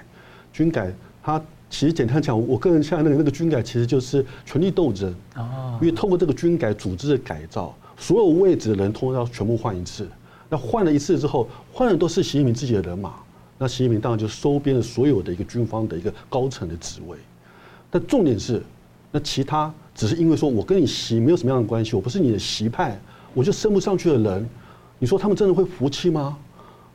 [0.53, 7.75] 军改他其实简单讲，我个人现在那个那个军改其实就是权力斗争啊，因为透过这个军改组织的改造。
[7.97, 10.07] 所有位置的人通通要全部换一次，
[10.51, 13.13] 那换了一次之后，换的都是习近平自己的人马，
[13.57, 17.17] 那习近平当然就收编了所有的一个军方的一个高层的职位。
[17.89, 18.61] 但重点是，
[19.13, 22.99] 那其他只是因为说我跟你习没有什么样的关系，我不是你的习派，
[23.33, 24.45] 我就升不上去的人，
[24.99, 26.37] 你说他们真的会服气吗？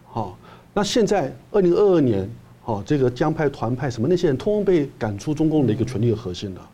[0.04, 0.36] 好，
[0.74, 6.70] 那现在二零二二年，好，这个江派、团派什么那些人，通通被赶出中共的一个权力的核心了。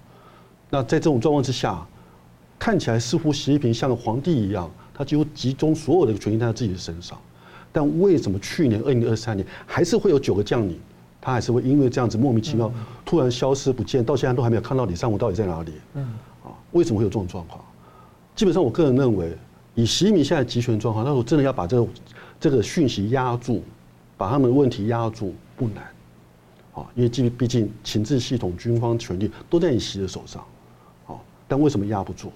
[0.68, 1.87] 那在这种状况之下。
[2.59, 7.19] 看起来似乎习近平像个皇帝一样，他几乎集中所有的权力在他自己的身上。
[7.73, 10.79] 但为什么去年二零二三年还是会有九个将领，
[11.21, 12.71] 他还是会因为这样子莫名其妙
[13.05, 15.73] 突然消失不见，到现在都还没有看到李尚武到底在哪里？
[15.95, 16.03] 嗯，
[16.45, 17.65] 啊，为什么会有这种状况？
[18.37, 19.35] 基本上，我个人认为，
[19.75, 21.89] 以习近平现在集权状况，那我真的要把这个
[22.39, 23.63] 这个讯息压住，
[24.19, 25.85] 把他们的问题压住不难，
[26.75, 30.45] 啊，因为毕毕竟情治系统、军方权力都在你习的手上，
[31.07, 31.17] 啊，
[31.49, 32.31] 但为什么压不住？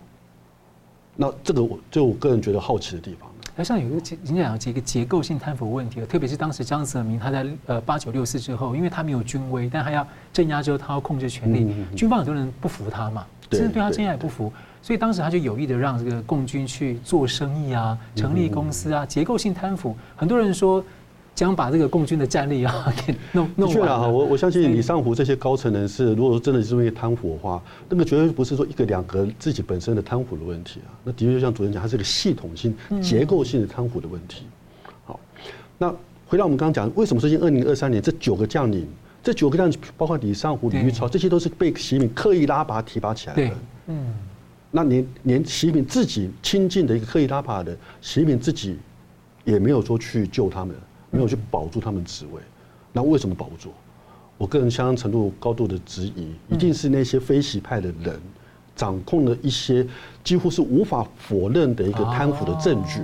[1.16, 3.28] 那这个我就我个人觉得好奇的地方。
[3.56, 14.52] 好像有一个结，应该讲一个结构性贪腐问题，特别是当时江泽民他在呃八九六四之后，因为他没有军威，但他要镇压之后，他要控制权力，军方很多人不服他嘛，甚至对他镇压也不服，
[14.82, 20.84] 所以当时他就有意的让这个共军去做生意啊，成立公司啊，结构性贪腐，很多人说。
[21.36, 23.76] 将把这个共军的战力啊 给弄弄完。
[23.76, 34.46] 的确啊，我我相信李尚福这些高层人士，如果说真的是因为贪腐的话，那个绝对不是说一个两个自己本身的贪腐的问题啊，那的确就像主任讲，它是个系统性、结构性的贪腐的问题。
[35.04, 35.20] 好，
[35.76, 35.94] 那
[36.26, 38.88] 回到我们刚刚讲，为什么说二零二三年这九个将领，
[39.22, 43.50] 这九个将领包括李尚福、李玉超，这些都是被习近平刻意拉拔提拔起来的。
[43.88, 44.14] 嗯，
[44.70, 48.78] 那连连习近平自己亲近的一个刻意拉拔的，习近平自己
[49.44, 50.74] 也没有说去救他们。
[51.10, 52.40] 没有去保住他们职位，
[52.92, 53.70] 那为什么保不住？
[54.38, 58.20] 我个人相当程度高度的质疑，一定是那些非习派的人
[58.74, 59.86] 掌控了一些
[60.22, 63.00] 几乎是无法否认的一个贪腐的证据，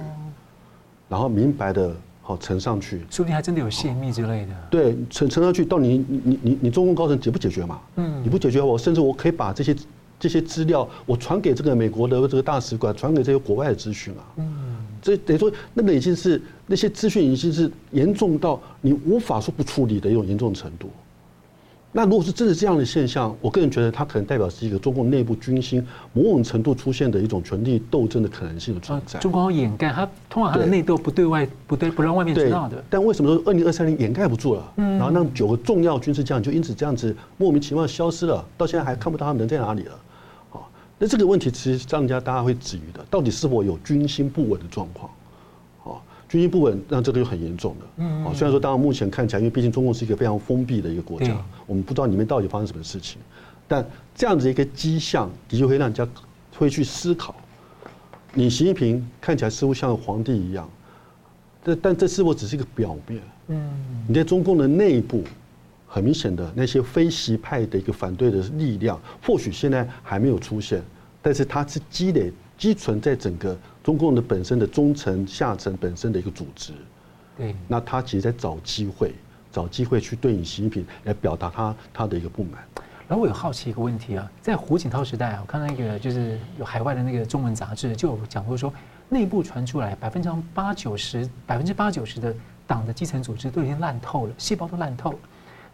[1.08, 4.52] 然后明白的好呈上去，说不定还真的有泄密之类的。
[4.70, 7.80] 对，呈呈上去到你你你你中共高层解不解决嘛？
[7.96, 9.74] 嗯，你不解决我，甚至我可以把这些
[10.20, 14.22] 这些资料我传给这个美国的这个大使馆，传给这些国外的资讯啊。
[14.36, 14.76] 嗯。
[15.02, 20.88] 这等于说，那个已经是那些资讯已经是严重到你无法说不处理的一种严重程度。
[21.94, 29.20] 那如果是真的这样的现象，我个人觉得它可能代表是一个中共内部军心某种程度出现的一种权力斗争的可能性的存在。
[29.20, 32.82] 中共要掩盖，它通常它的内斗不对外不对不让外面知道的。
[32.88, 34.72] 但为什么说二零二三年掩盖不住了？
[34.76, 39.92] 然后让九个重要军事将领就因此这样子莫名其妙消失了，到现在还看不到他们人在哪里了。
[41.02, 45.10] 那这个问题其实让人家大家会质疑的，到底是否有军心不稳的状况？
[45.82, 48.04] 啊，军心不稳，那这个就很严重的。
[48.04, 53.20] 啊，虽然说当然目前看起来，因为毕竟中共是一个非常封闭的一个国家，我们不知道里面到底发生什么事情。
[53.66, 53.84] 但
[54.14, 56.06] 这样子一个迹象，的确会让人家
[56.56, 57.34] 会去思考：
[58.32, 60.70] 你习近平看起来似乎像皇帝一样，
[61.64, 63.20] 这但这是否只是一个表面？
[63.48, 63.70] 嗯，
[64.06, 65.24] 你在中共的内部。
[65.94, 70.82] 很明显的，那些非习派的一个反对的力量，或许现在还没有出现，
[71.22, 76.72] 但是它是积累、积存在整个中共的本身的中层、下层本身的一个组织。
[77.38, 79.14] 对，那他其实在找机会，
[79.50, 82.62] 找机会去对你习近平来表达他他的一个不满。
[83.08, 88.72] 然后我有好奇一个问题啊，在胡锦涛时代啊，我看到一个就是有海外的那个中文杂志就有讲过说，
[89.08, 92.34] 内部传出来百分之八九十、百分之八九十的
[92.66, 95.18] 党的基层组织都已经烂透了，细胞都烂透了。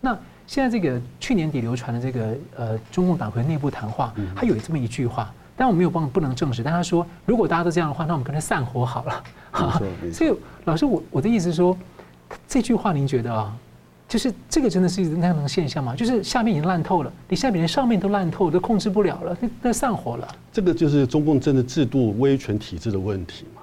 [0.01, 9.25] 那现在这个去年底流传的这个呃中共党魁内部谈话，他有这么一句话，但我没有办法不能证实，但他说如果大家都这样的话，那我们跟他散伙好了。
[10.15, 10.33] 所以
[10.65, 11.77] 老师，我我的意思是说，
[12.47, 13.53] 这句话您觉得啊？
[14.09, 15.95] 就是这个真的是那样的现象吗？
[15.95, 20.27] 就是下面已经烂透了，你下面连上面都烂透，都控制不了了，那那散伙了。
[20.51, 23.58] 这个就是中共政治制度、威权体制的问题嘛。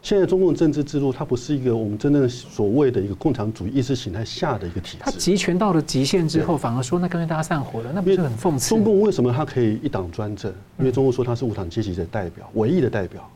[0.00, 5.02] 好，现在中共政治制度它不是一个我们真正所谓的一个共产主义意识形态下的一个体制。
[5.04, 8.70] 它集权到了极限之后，反而说那干脆大家散伙了，那不是很讽刺？
[8.70, 10.52] 中共为什么它可以一党专政？
[10.78, 13.28] 因为中共说它是无产阶级的代表，唯一的代表。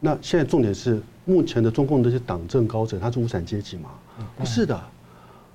[0.00, 3.90] 那现在重点是，目前的中共这些党政高层，他是无产阶级吗？
[4.36, 4.80] 不是的。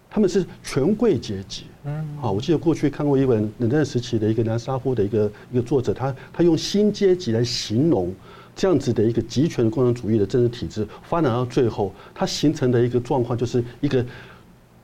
[0.10, 8.16] 他们是权贵阶级，嗯，好，我记得过去看过一本冷战时期的一个南斯拉夫的一个一个作者，他他用新阶级来形容
[8.58, 14.04] 这样子的一个集权共产主义的政治体制发展到最后，它形成的一个状况就是一个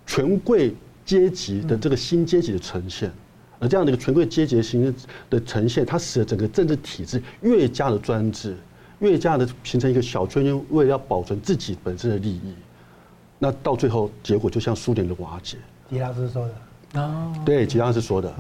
[0.06, 3.12] 权贵阶级的这个新阶级的呈现，
[3.58, 4.96] 而这样的一个权贵阶级的形
[5.28, 8.56] 的呈现，它使得整个政治体制越加的专制，
[9.00, 12.54] 越加的形成一个小圈圈，为了要保存自己本身的利益。
[13.40, 15.58] 那到最后结果就像苏联的瓦解。
[15.90, 18.32] 吉拉斯说的哦，对，吉拉斯说的。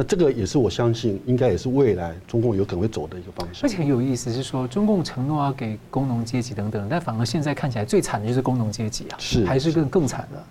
[0.00, 3.64] 那这个也是我相信，应该也是未来中共有可能会走的一个方向。
[3.64, 10.44] 而且很有意思是说，中共承诺要给工农阶级等等，但反而现在看起来最惨的就是工农阶级啊，是还是更更惨的。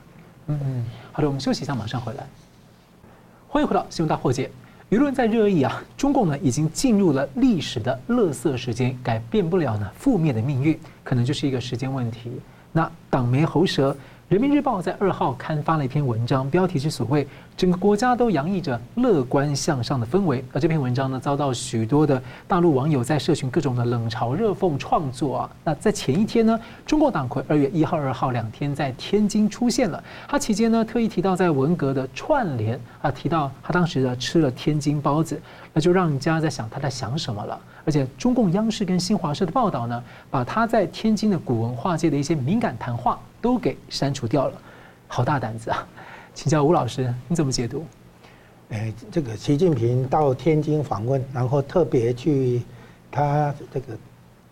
[0.48, 2.28] 嗯嗯，好的，我们休息一下，马上回来。
[3.48, 4.52] 欢迎回到新闻大破解。
[4.90, 12.34] 舆论在热议啊，中共呢已经进入了历史的垃圾时间，改变不了呢负面的命运，可能就是一个时间问题。
[12.74, 13.96] 那党媒喉舌。
[14.30, 17.26] 人民日报在二号刊发了一篇文章，标题是所谓
[17.58, 20.46] “整个国家都洋溢着乐观向上的氛围”。
[20.54, 25.50] 而这篇文章呢，遭到许多的大陆网友在社群各种的冷嘲热讽创作啊。
[25.64, 30.02] 那在前一天呢，中共党魁二月一号、二号两天在天津出现了。
[30.28, 35.42] 他期间呢，特意提到在文革的串联啊，提到他当时呢吃了天津包子，
[35.74, 37.60] 那就让人家在想他在想什么了。
[37.84, 44.54] 而且中共央视跟新华社的报道呢，把他在天津的古文化界的一些敏感谈话都给删除掉了，
[45.08, 45.88] 好大胆子啊！
[46.38, 47.84] 请教吴老师，你怎么解读？
[48.70, 52.62] 哎，这个习近平到天津访问，然后特别去
[53.10, 53.98] 他这个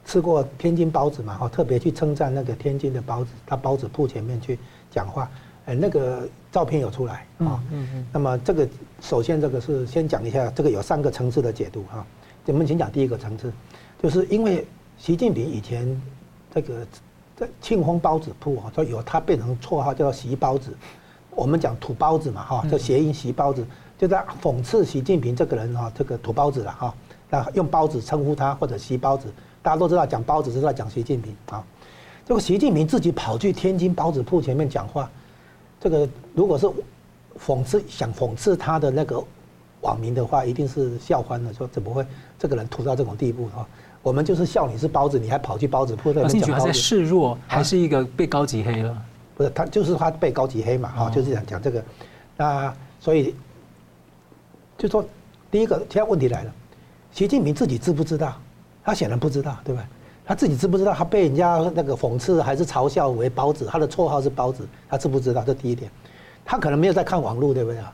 [0.03, 4.57] 吃过天津包子嘛，哈，特别去称赞那个天津的包子，他包子铺前面去
[4.89, 5.29] 讲话，
[5.67, 7.63] 哎，那个照片有出来啊。
[7.69, 8.07] 嗯嗯。
[8.11, 8.67] 那么这个
[8.99, 12.03] 首先这个是先讲一下，这个有三个层次的解读哈。
[12.47, 13.53] 我们先讲第一个层次，
[14.01, 14.65] 就是因为
[14.97, 16.01] 习近平以前
[16.51, 16.87] 这个
[17.35, 20.75] 在庆丰包子铺啊，说有他变成绰号叫做“习包子”，
[21.35, 23.65] 我们讲土包子嘛哈，就谐音“习包子”，
[23.97, 26.93] 就在讽刺习近平这个人哈，这个土包子了哈，
[27.29, 29.27] 那用包子称呼他或者“习包子”，
[29.61, 31.63] 大家都知道讲包子是在讲习近平啊。
[32.25, 35.09] 这个习近平自己跑去天津包子铺前面讲话，
[35.79, 36.65] 这个如果是
[37.39, 39.23] 讽刺想讽刺他的那个。
[39.81, 42.03] 网民的话一定是笑翻了，说怎么会
[42.39, 43.61] 这个人土到这种地步啊？
[44.01, 46.73] 我们就是笑你是包子，你还跑去包子铺那边讲包子。
[46.73, 48.99] 示弱，还是一个被高级黑了？
[49.35, 51.83] 不是，他就是他被高级黑嘛，哈，就是讲讲这个。
[52.37, 53.35] 那所以
[54.77, 55.05] 就说
[55.51, 56.51] 第一个，现在问题来了，
[57.11, 58.33] 习近平自己知不知道？
[58.83, 59.87] 他显然不知道，对吧？
[60.25, 63.65] 他自己知不知道他被人家那个讽刺还是嘲笑为包子？
[63.65, 65.43] 他的绰号是包子，他知不知道？
[65.43, 65.89] 这第一点，
[66.43, 67.93] 他可能没有在看网络，对不对啊？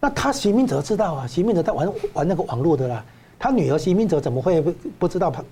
[0.00, 3.04] 那他习明哲知道啊，习明哲在玩玩那个网络的啦。
[3.38, 5.42] 他女儿习明哲怎么会不不知道他，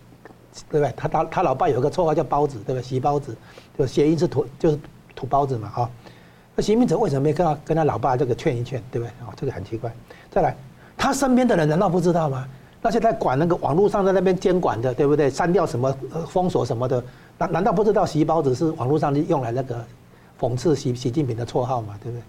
[0.71, 0.93] 对不对？
[0.97, 2.83] 他他他老爸有个绰号叫包子，对不对？
[2.83, 3.37] 习包子，
[3.79, 4.79] 就谐音是土就是
[5.15, 5.91] 土包子嘛，哈。
[6.57, 9.11] 那习明泽为什么没跟他跟他老爸这个劝一劝，对不对？
[9.27, 9.93] 哦，这个很奇怪。
[10.31, 10.57] 再来，
[10.97, 12.47] 他身边的人难道不知道吗？
[12.81, 15.31] 那些在管那个网络上在那边监管的，对不对？
[15.31, 15.97] 删掉什么
[16.29, 17.03] 封锁什么的，
[17.39, 19.85] 难难道不知道习包子是网络上用来那个
[20.39, 22.23] 讽刺习习近平的绰号嘛，对不对？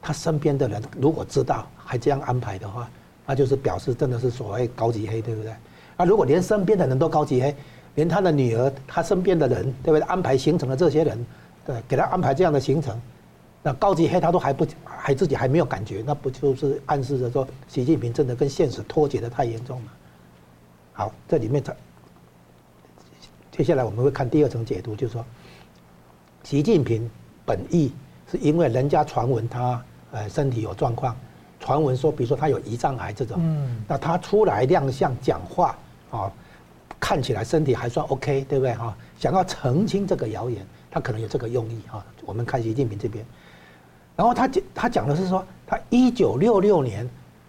[0.00, 2.88] 他身边的人如果知道还这样安排的话，
[3.26, 5.52] 那就是表示真的是所谓高级黑，对不对？
[5.96, 7.54] 啊如果连身边的人都高级黑，
[7.96, 10.00] 连他的女儿、他身边的人，对不对？
[10.02, 11.26] 安排行程的这些人，
[11.64, 13.00] 对，给他安排这样的行程，
[13.62, 19.92] 那高级黑他都还不还自己还没有感觉，那不就是暗示着说习近平真的跟现实脱节的太严重了？
[20.92, 21.62] 好，这里面，
[23.50, 25.24] 接下来我们会看第二层解读，就是说，
[26.42, 27.08] 习近平
[27.44, 27.92] 本意
[28.30, 29.82] 是因为人家传闻他。
[30.14, 31.16] 呃，身体有状况，
[31.58, 35.74] 传闻说，比如说他有胰脏癌这种，嗯，那他出来亮相讲话，
[36.10, 36.30] 啊，
[37.00, 38.94] 看起来身体还算 OK，对不对哈？
[39.18, 42.04] 想要澄清这个谣言，他可能有这个用意啊。
[42.24, 43.26] 我们看习近平这边，
[44.14, 47.08] 然后他讲他讲的是说，他一九六六年，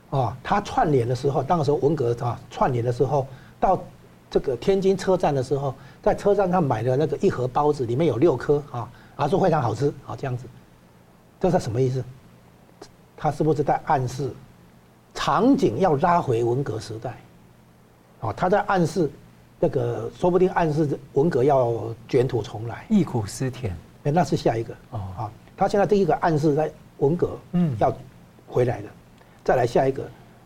[0.09, 3.27] 啊，他串联的时候，当时文革啊串联的时候，
[3.59, 3.79] 到
[4.31, 10.47] 这个天津车站的时候，在车站上买的那个一盒包子，里面有六颗啊，啊说非常好吃啊这样子，
[11.39, 12.03] 这是什么意思？
[13.15, 14.31] 他是不是在暗示
[15.13, 17.15] 场景要拉回文革时代？
[18.21, 19.09] 啊，他在暗示
[19.63, 21.73] 那个，说不定暗示文革要
[22.09, 23.73] 卷土重来，忆苦思甜。
[24.03, 24.99] 哎，那是下一个哦。
[25.17, 27.95] 啊，他现在第一个暗示在文革嗯要
[28.45, 28.89] 回来了，
[29.41, 30.03] 再来下一个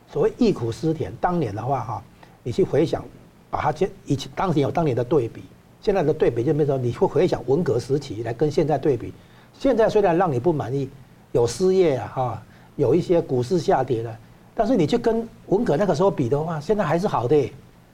[0.07, 1.11] 所谓忆苦思甜。
[1.19, 2.03] 当年的话哈，
[2.43, 3.03] 你去回想，
[3.49, 5.41] 把它现以前当年有当年的对比，
[5.81, 9.11] 现在的对比就变成，你会回想文革时期来跟现在对比，
[9.57, 10.87] 现在虽然让你不满意，
[11.31, 12.43] 有失业啊哈。
[12.75, 14.15] 有一些股市下跌了，
[14.53, 17.51] 但是你去跟文革那个时候比的话，现在还是好的，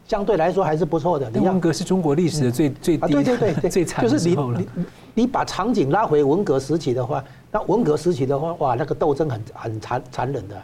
[0.08, 1.30] 相对来说还是不错的。
[1.30, 4.62] 你文革是中国历史的最最低、对对对对 最惨的时候了。
[4.62, 4.86] 就是你你
[5.24, 10.56] 你把场景拉回文革时期的话，那文革时期的话，哇，那个斗争很很残残忍的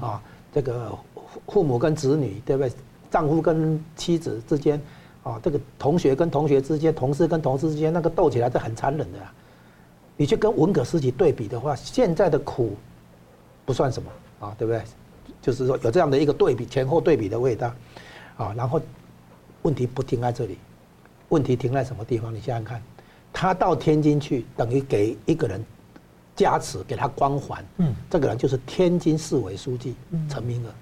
[0.00, 0.20] 啊，
[0.52, 0.92] 这个
[1.46, 2.72] 父母跟子女对不对？
[3.10, 4.80] 丈夫跟妻子之间
[5.22, 9.18] 啊，这个同学跟同学之间，同事跟同事之间，那个斗起来是很残忍的。
[10.16, 12.76] 你去跟文革时期对比的话，现在的苦。
[13.64, 14.82] 不算什么啊，对不对？
[15.42, 17.70] 就是说有这样的一个对比，前后对比的味道，
[18.38, 18.80] 啊，然后
[19.60, 20.56] 问题不停在这里，
[21.28, 22.34] 问题停在什么地方？
[22.34, 22.82] 你想想看，
[23.32, 25.62] 他到天津去，等于给一个人
[26.34, 27.62] 加持，给他光环。
[27.76, 29.94] 嗯，这个人就是天津市委书记
[30.26, 30.72] 陈明尔。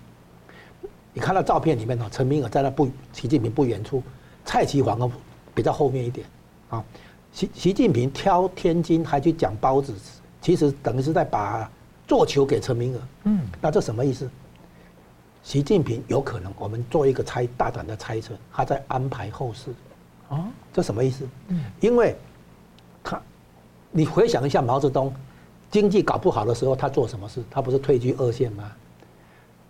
[1.13, 4.01] 你看到照片里面哦，陈明尔在那不，习近平不远处，
[4.45, 5.11] 蔡奇煌哦
[5.53, 6.25] 比较后面一点
[6.71, 6.85] 啊。
[7.33, 9.93] 习习近平挑天津还去讲包子，
[10.41, 11.69] 其实等于是在把。
[12.09, 14.31] 做球给陈明尔，嗯，那这什么意思？
[15.47, 19.73] 习近平有可能，我们做一个猜大胆的猜测，他在安排后事，
[20.29, 21.25] 啊，这什么意思？
[21.47, 22.17] 嗯，因为
[23.05, 23.23] 他，
[23.93, 25.15] 你回想一下毛泽东，
[25.71, 27.45] 经济搞不好的时候，他做什么事？
[27.49, 28.73] 他不是退居二线吗？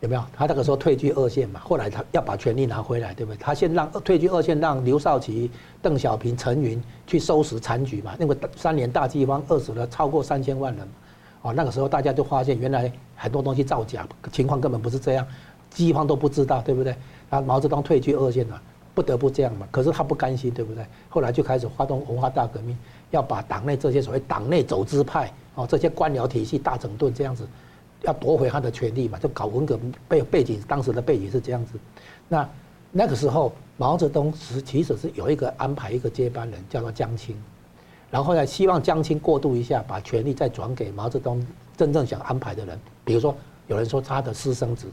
[0.00, 0.24] 有没有？
[0.34, 3.36] 他那个时候退居二线嘛，后来他要把权力拿回来，对不对？
[3.36, 5.50] 他先让退居二线，让刘少奇、
[5.82, 8.16] 邓小平、陈云去收拾残局嘛。
[8.18, 10.88] 那个三年大饥荒，饿死了超过三千万人。
[11.42, 15.26] 哦，那个时候大家就发现原来很多东西造假，情况根本不是这样，
[15.70, 16.96] 饥荒都不知道，对不对？
[17.30, 18.60] 啊毛泽东退居二线了，
[18.94, 19.66] 不得不这样嘛。
[19.70, 20.84] 可是他不甘心，对不对？
[21.08, 22.76] 后来就开始发动文化大革命，
[23.10, 27.46] 要把党内这些所谓党内走资派哦，这些官僚体系大整顿，这样子
[28.02, 31.72] 要夺回他的权力嘛，就搞文革背背景，当时的背景是这样子。
[32.28, 32.48] 那
[32.92, 37.36] 那个时候毛泽东是其实是有一个安排一个接班人，叫做江青。
[38.08, 41.44] 然后呢，希望江青过渡一下，把权力再转给毛泽东
[41.76, 42.78] 真正想安排的人。
[43.04, 43.36] 比如说，
[43.66, 44.86] 有人说他的私生子，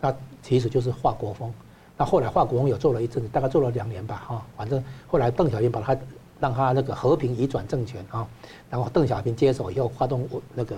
[0.00, 1.52] 那其实就是华国锋。
[1.96, 5.96] 那后来华国锋有做了一阵子，大概做了两年吧，哈，反正后来邓小平把他
[6.38, 8.26] 让他那个和平移转政权啊，
[8.70, 10.76] 然后邓小平接手以后发动那个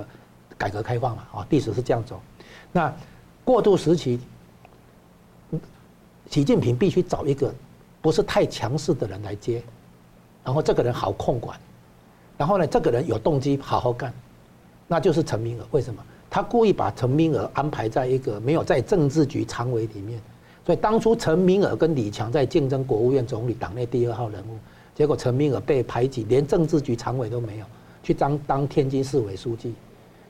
[0.56, 2.20] 改革开放嘛，啊，历史是这样走。
[2.72, 2.90] 那
[3.44, 4.18] 过渡时期，
[6.30, 7.52] 习近平必须找一个
[8.00, 9.62] 不是太强势的人来接，
[10.42, 11.58] 然后这个人好控管。
[12.38, 14.10] 然后呢，这个人有动机好好干，
[14.88, 15.66] 那就是陈明尔。
[15.72, 16.02] 为什么？
[16.30, 20.20] 他故意把陈明尔安排在一个没有在政治局常委里面，
[20.64, 24.56] 所以当初陈明尔跟李强在竞争国务院总理党内第二号人物，
[24.94, 27.64] 结果陈明尔被排挤，连政治局常委都没有，
[28.04, 29.74] 去当当天津市委书记。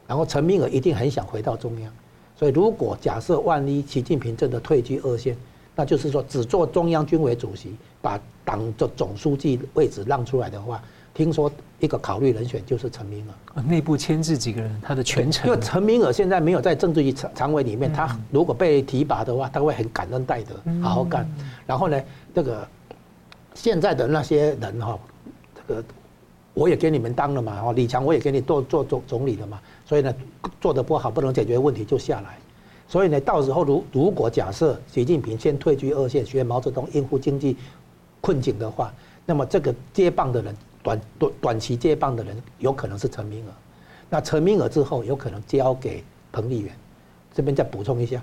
[0.06, 1.92] 然后陈明尔一定很想回到中央，
[2.34, 5.36] 所以如果假设万一习近平真的退居二线，
[5.76, 10.82] 那就是说只做中央军委主席，把党的总书记位置让出来的话。
[11.12, 11.50] 听说
[11.80, 15.46] 一个考虑人选就是陈明尔，内部牵制几个人，他的全程。
[15.48, 21.28] 因为陈明尔现在没有在政治局常常委里面，他如果被提拔的话，他会很感恩戴德，好好干。
[21.66, 22.00] 然后呢，
[22.34, 22.66] 这个
[23.54, 24.98] 现在的那些人哈，
[25.54, 25.84] 这个
[26.54, 30.14] 我也给你们当了嘛，哦，李强我也给你做做总总理了嘛，所以呢，
[30.60, 32.38] 做的不好，不能解决问题就下来。
[32.86, 37.56] 所以呢，到时候如如果假设习近平先退居二线，学毛泽东应付经济
[38.20, 38.94] 困境的话，
[39.26, 40.54] 那么这个接棒的人。
[40.82, 43.52] 短短短期接棒的人有可能是陈明尔，
[44.08, 46.02] 那陈明尔之后有可能交给
[46.32, 46.72] 彭丽媛。
[47.32, 48.20] 这边再补充一下，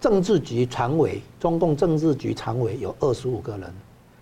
[0.00, 3.70] 政治局常委，中共政治局常委有二十五个人，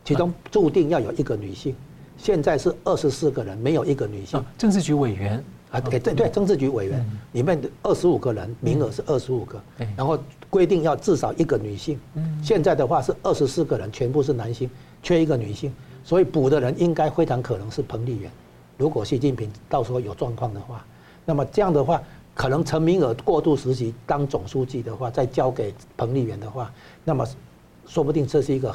[0.05, 1.75] 其中注定要有一个女性。
[2.17, 4.45] 现在是二十四个人，没有一个女性。
[4.59, 9.63] 政治局委员啊，对对对，政治局委员里面的二十五个人，名额是二十五个，
[9.97, 10.19] 然后
[10.51, 11.97] 规定要至少一个女性。
[12.43, 14.69] 现在的话是二十四个人，全部是男性，
[15.01, 15.73] 缺一个女性。
[16.09, 18.31] 所以补的人应该非常可能是彭丽媛，
[18.79, 20.83] 如果习近平到时候有状况的话，
[21.27, 22.03] 那么这样的话，
[22.33, 26.73] 可能陈明尔过渡时期当总书记的话，再交给彭丽媛的话，
[27.05, 27.27] 那么
[27.87, 28.75] 说不定这是一个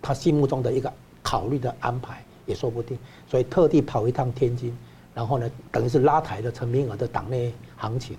[0.00, 0.92] 他心目中的一个
[1.24, 2.96] 考虑的安排也说不定，
[3.28, 4.72] 所以特地跑一趟天津，
[5.12, 8.16] 然后呢，等于是拉抬了陈明尔的党内行情，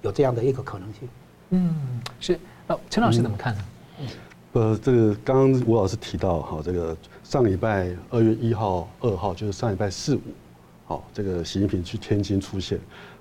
[0.00, 1.06] 有这样的一个可能性。
[1.50, 2.40] 嗯，是。
[2.68, 3.64] 哦，陈老师怎么看呢？
[3.98, 4.06] 嗯，
[4.52, 10.20] 呃，这个刚刚吴老师提到哈，这个上礼拜二月一号、二号就是上礼拜四五，
[10.86, 12.76] 好，这个习近平去天津出现，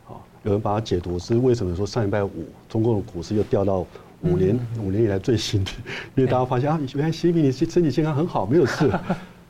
[0.06, 2.32] 好，有人把它解读是为什么说上礼拜五
[2.68, 3.86] 中共的股市又掉到
[4.22, 5.72] 五年五年以来最新的，
[6.16, 8.92] 因为大家发现啊，原来习近平你身体健康很好，没有事。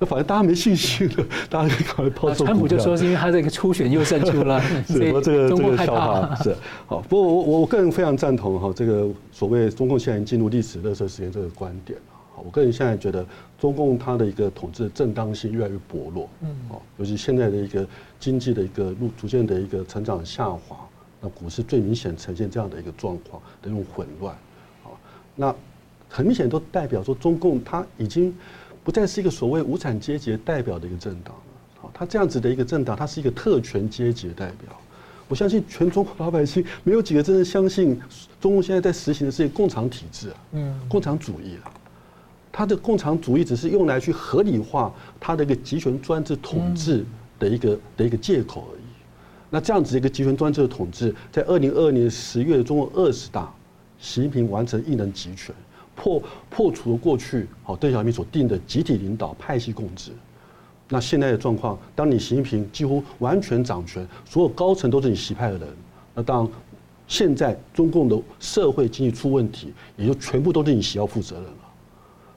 [0.01, 2.45] 那反正大家没信心了，大家考虑抛售。
[2.45, 6.55] 川普就说是因为他这个初选又胜出了， 所以这个这个笑话 是
[6.87, 7.01] 好。
[7.01, 11.99] 不过我我我个人非常赞同哈，这个所谓中共现在进入历史热色时间这个观点。
[12.33, 13.25] 好，我个人现在觉得
[13.59, 16.29] 中共它的一个统治的正当性越来越薄弱。
[16.43, 16.49] 嗯。
[16.69, 17.85] 哦，尤其现在的一个
[18.21, 20.77] 经济的一个路逐渐的一个成长下滑，
[21.19, 24.33] 那股市最明显呈现这样的一个状况的一种混乱。
[24.81, 24.97] 好，
[25.35, 25.53] 那
[26.07, 28.33] 很明显都代表说中共它已经。
[28.89, 31.41] 不再是一个所谓无产阶级代表的一个政党了。
[31.79, 34.75] 好，他这样子的一个政党，他是一个特权阶级的代表。
[35.27, 38.01] 我相信全中国老百姓没有几个真正相信
[38.41, 41.69] 中共现在在实行的是一个共产体制啊，嗯，共产主义啊。
[42.51, 47.05] 他的共产主义只是用来去合理化他的一个集权专制统治
[47.37, 48.81] 的一个的一个借口而已。
[49.51, 53.53] 那这样子一个集权专制的统治，在二零二二年十月中共二十大，
[53.99, 55.53] 习近平完成一人集权。
[56.01, 60.11] 破破除了过去好邓小平所定的集体领导派系共治，
[60.87, 65.67] 那现在的状况，当你习近平几乎完全掌权，所有高层都是你习派的人，
[66.15, 66.49] 那当
[67.05, 71.51] 现在中共的社会经济出问题，也就全部都是你习要负责任了，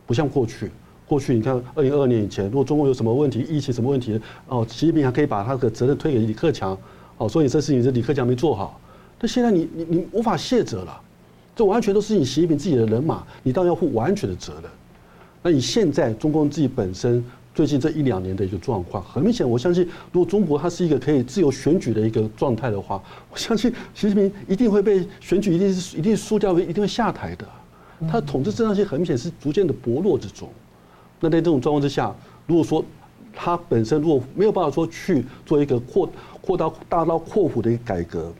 [0.06, 0.68] 不像过去，
[1.06, 6.76] 过去你看二零二二年以前，如果中共有什么问题，疫情什么问题，哦，习近平还可以把他的责任推给李克强，
[7.16, 8.80] 哦，所以这事情是李克强没做好，
[9.18, 11.00] 但现在你你你无法卸责了。
[11.54, 14.64] 这完全都是你习近平自己的人马，你当然要负完全的责任。
[15.42, 17.22] 那你现在中共自己本身
[17.54, 27.46] 最近这一两年的一个状况，很明显，我相信，如果中国它是一个可以自由选举的一个状态的话，我相信习近平一定会被选举，一定是一定输掉，一定会下台的。
[28.08, 30.48] 他的统治正当性很明显是逐渐的薄弱之中。
[31.20, 32.14] 那在这种状况之下，
[32.46, 32.82] 如果说
[33.34, 38.32] 他本身如果没有办法说去做一个扩扩大大刀阔斧的一个改革。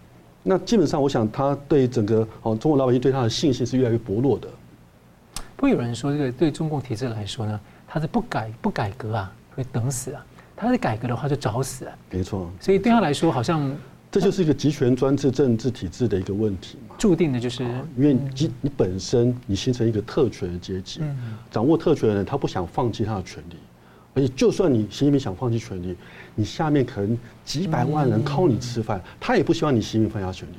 [0.43, 4.49] 那基本上，我想他对整个哦中国老百姓对他的信心是越来越薄弱的。
[5.57, 10.21] 不有人说，这个对中共体制来说呢，他是不改不改革啊，会等死啊；
[10.57, 11.97] 他是改革的话，就找死啊。
[12.11, 12.51] 没错。
[12.61, 13.73] 所以对他来说，好像
[14.11, 16.97] 这就是一个集权专制政治体制的一个问题嘛。
[16.99, 17.63] 注定的就是，
[17.97, 21.01] 因为你你本身你形成一个特权的阶级，
[21.51, 23.57] 掌握特权的人，他不想放弃他的权利。
[24.15, 25.97] 而且，就算你习近平想放弃权力，
[26.35, 30.55] 你下面可能几百万人靠你吃饭，他也不希望你习近平放下权力。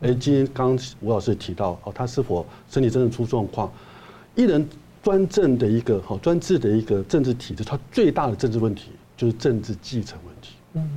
[0.00, 3.72] 而今天刚吴老师提到，哦，他是否身体真正出状况？
[4.34, 4.66] 一人
[5.02, 10.54] 专政的一个好专制的一个政治体制，它最大的政治问题就是政治继承问题。
[10.74, 10.88] 嗯，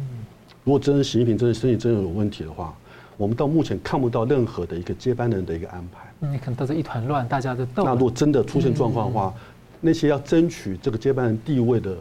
[0.64, 2.76] 如果真的习近平真的身体真的有问题的话，
[3.18, 6.12] 我们到目前看不到任何的一个接班人的一个安排。
[6.20, 7.84] 嗯，你可能都是一团乱，大家都斗。
[7.84, 9.34] 那如果真的出现状况的话，
[9.80, 11.98] 那些要争取这个接班人地位的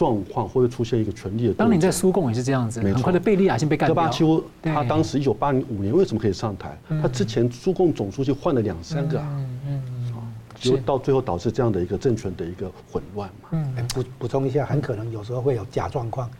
[0.00, 1.52] 状况，会出现一个权力的。
[1.52, 3.94] 当年在苏共也是这样子，很快的贝利亚先被干掉。
[3.94, 6.74] 戈巴丘他当时一九八零五年为什么可以上台？
[7.02, 10.12] 他之前苏共总书记换了两三个啊，嗯嗯，
[10.54, 13.48] 就到最后导致这样的一个政权的一个混乱嘛。
[13.50, 16.30] 嗯，补补充一下，很可能有时候会有假状况。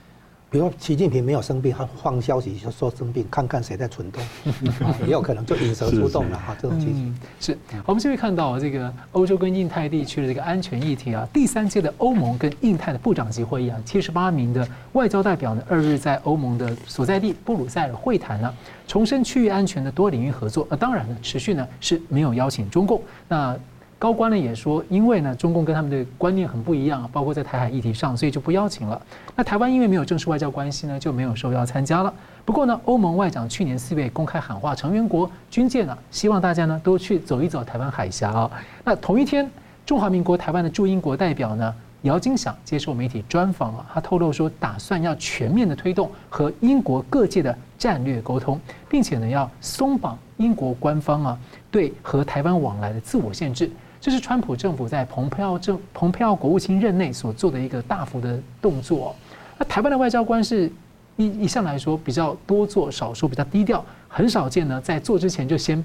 [0.51, 4.21] 比如说习近平没有生病，他放消息就说生病，看看谁在蠢动，
[5.07, 6.57] 也有可能就引蛇出洞了哈。
[6.61, 11.27] 这种情形是，我们就会看到这个欧洲跟印太地区的这个安全议题啊。
[11.33, 18.53] 第三届的欧盟跟印太的部长级会议啊，七十八名的外交代表呢，二日在欧盟的所在地布鲁塞尔会谈了，
[18.89, 20.67] 重申区域安全的多领域合作。
[20.69, 23.01] 那当然呢，持续呢是没有邀请中共。
[23.29, 23.57] 那
[24.01, 28.99] 高官呢也说，因为呢中共跟他们的观念很不一样，包括在台海议题上，所以就不邀请了。
[29.37, 32.11] 那台湾因为没有正式外交关系呢，就没有受邀参加了。
[32.47, 38.51] 不过呢，欧盟外长去年四月公开喊话，成员国军舰呢，希望大家呢都去走一走台湾海峡啊。
[38.83, 39.47] 那同一天，
[39.85, 51.39] 中华民国台湾的驻英国代表呢姚金祥接受媒体专访啊，他透露说，打算要全面的推动和英国各界的战略沟通，并且呢要松绑英国官方啊
[51.71, 53.71] 对和台湾往来的自我限制。
[54.01, 59.15] 这是川普政府在蓬佩奥政蓬佩奥国务卿任内所做的一个大幅的动作。
[59.59, 60.73] 那台湾的外交官是
[61.17, 65.85] 一一向来说比较多做少说，比较低调，很少见呢，在做之前就先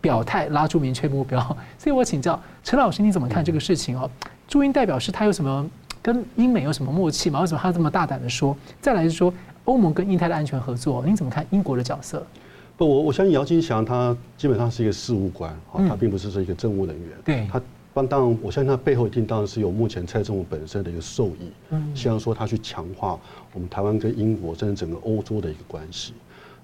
[0.00, 1.38] 表态，拉出明确目标。
[1.76, 4.10] 所以我请教陈老师，你怎么看这个事情哦？
[4.48, 5.68] 驻英代表是他有什么
[6.00, 7.42] 跟英美有什么默契吗？
[7.42, 8.56] 为什么他这么大胆的说？
[8.80, 9.32] 再来是说
[9.64, 12.26] 欧盟跟印太的安全合作，您怎么看英国的角色？
[12.82, 15.56] 不，我我相信姚金祥他基本上是一个事务官，
[15.88, 17.10] 他并不是说一个政务人员。
[17.24, 17.62] 对，他
[17.94, 23.18] 当当然，我相信他背后一定当然是有目前蔡政府本身的一个受益，嗯，希望说他去强化
[23.52, 26.12] 我们台湾跟英国甚至整个欧洲的一个关系。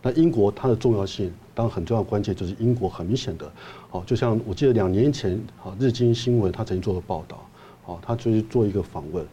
[0.01, 3.51] 那英国它的重要性，当然很重要关键就是英国很明显的，
[3.91, 7.49] 哦，就像我记得两年前，啊，日经新闻他曾经做过报道，
[7.85, 9.27] 哦，他就是做一个访问，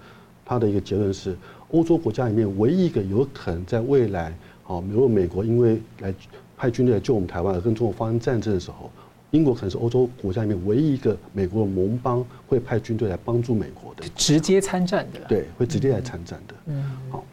[0.44, 1.38] 他的一个结论是，
[1.70, 6.12] 欧洲国家里面唯一一个有可能在未来，哦，如果美国因为来
[6.58, 8.89] 派军队来救我们台湾跟中国发生战争的时候。
[9.32, 15.20] 英国可能是欧洲国家里面唯一一个美国的盟邦会派军队来帮助美国的，直接参战的。
[15.28, 16.56] 对，会直接来参战的。
[16.68, 17.26] 嗯，好，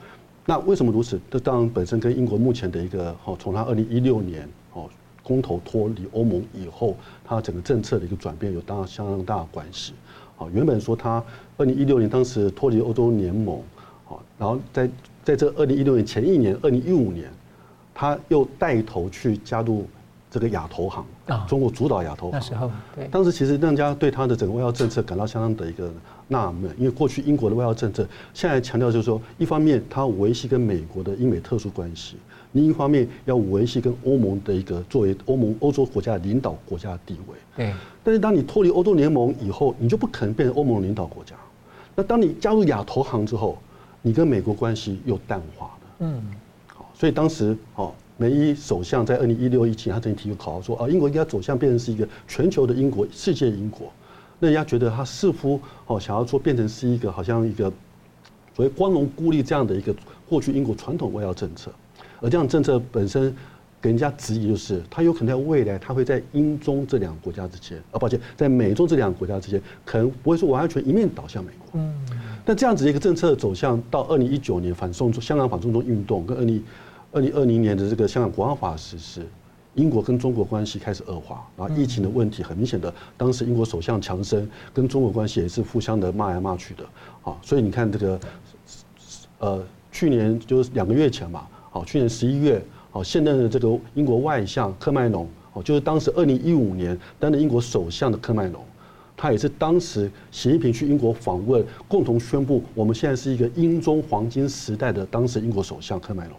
[0.44, 1.20] 那为什么如此？
[1.30, 4.90] 这当然本身跟英国目前的一个，哦，从他二零一六年哦
[5.22, 9.92] 公投脱离欧盟以后，他整个政策的一个转变有当相当大的关系。
[10.34, 11.22] 好，原本说他
[11.56, 13.62] 二零一六年当时脱离欧洲联盟，
[14.06, 14.90] 好，然后在
[15.22, 17.30] 在这二零一六年前一年，二零一五年，
[17.94, 19.86] 他又带头去加入。
[20.32, 22.40] 这个亚投行啊，中国主导亚投行。
[22.40, 25.92] 那时候，对，当时其实让人家对他的整个外交政策感到相当的一个
[26.26, 32.16] 纳闷，因为过去英国的外交政策，现在强调就是说，一方面他要维系跟美国的英美特殊关系，
[32.52, 37.36] 另一方面要维系跟欧盟的一个作为欧盟欧洲国家的领导国家的地位。
[37.54, 37.74] 对。
[38.02, 41.36] 但是当你脱离欧洲联盟以后，你就不可能变成欧盟领导国家。
[41.94, 43.58] 那当你加入亚投行之后，
[44.00, 45.88] 你跟美国关系又淡化了。
[45.98, 46.22] 嗯。
[47.02, 47.92] 好，所以当时哦。
[48.18, 53.90] 梅伊首相在二零一六一七年，他曾经提出口号说：“啊，英国应该走向变成是一个全球的英国，世界英国。”
[54.38, 57.64] 那人家觉得他似乎哦，想要说变成是一个好像一个
[58.54, 59.92] 所谓光荣孤立这样的一个
[60.28, 61.72] 过去英国传统外交政策，
[62.20, 63.34] 而这样政策本身
[63.80, 71.80] 给人家质疑就是，他有可能在未来他会在英中这两个国家之间，啊，抱歉，在美中这两个国家之间，可能不会说完全一面倒向美国。
[71.80, 71.92] 嗯。
[72.44, 76.62] 但这样子一个政策走向到二零一九年反送中香港反送中运动跟二零。
[77.12, 79.20] 二零二零年的这个香港国安法实施，
[79.74, 86.82] 英国跟中国关系开始恶化，然后疫情的问题很明显的，当时英国首相强生跟中国关系也是互相的骂来骂去的，
[87.22, 88.20] 啊，所以你看这个，
[89.40, 98.64] 呃，去年就是两个月前嘛，好，去年十一月，好，现任的这个英国外相科麦隆，哦，就是当时二零一五年担任英国首相的科麦隆，
[99.14, 106.34] 他也是当时习近平去英国访问，共同宣布我们现在是一个英中黄金时代的当时英国首相科麦隆。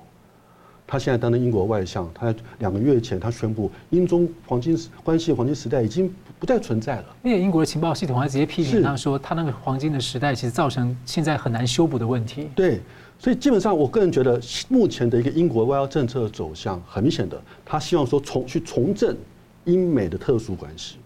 [0.85, 7.05] 他现在担任英国外相，他两个月前他宣布，英中黄金关系黄金时代已经不再存在了。
[7.23, 12.49] 因为英国的情报系统还直接批评他说，他那个黄金的时代其实造成现在很难修补的问题。
[12.53, 12.79] 对，
[13.17, 19.17] 所以基本上我个人觉得，目前的一个英国外交政策走向，很明显的，他希望说重去重振
[19.63, 20.97] 英美的特殊关系。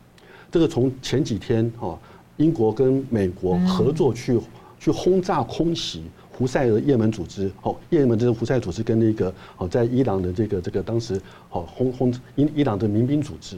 [0.52, 1.98] 这个从前几天哈，
[2.38, 4.40] 英国跟美国合作去
[4.80, 6.04] 去轰炸空袭。
[6.38, 11.20] 胡塞的也门组织，哦，也门这个胡塞组织跟那个哦，在伊朗的这个这个当时
[11.50, 13.58] 哦轰轰伊伊朗的民兵组织，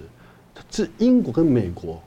[0.72, 2.02] 是英国跟美国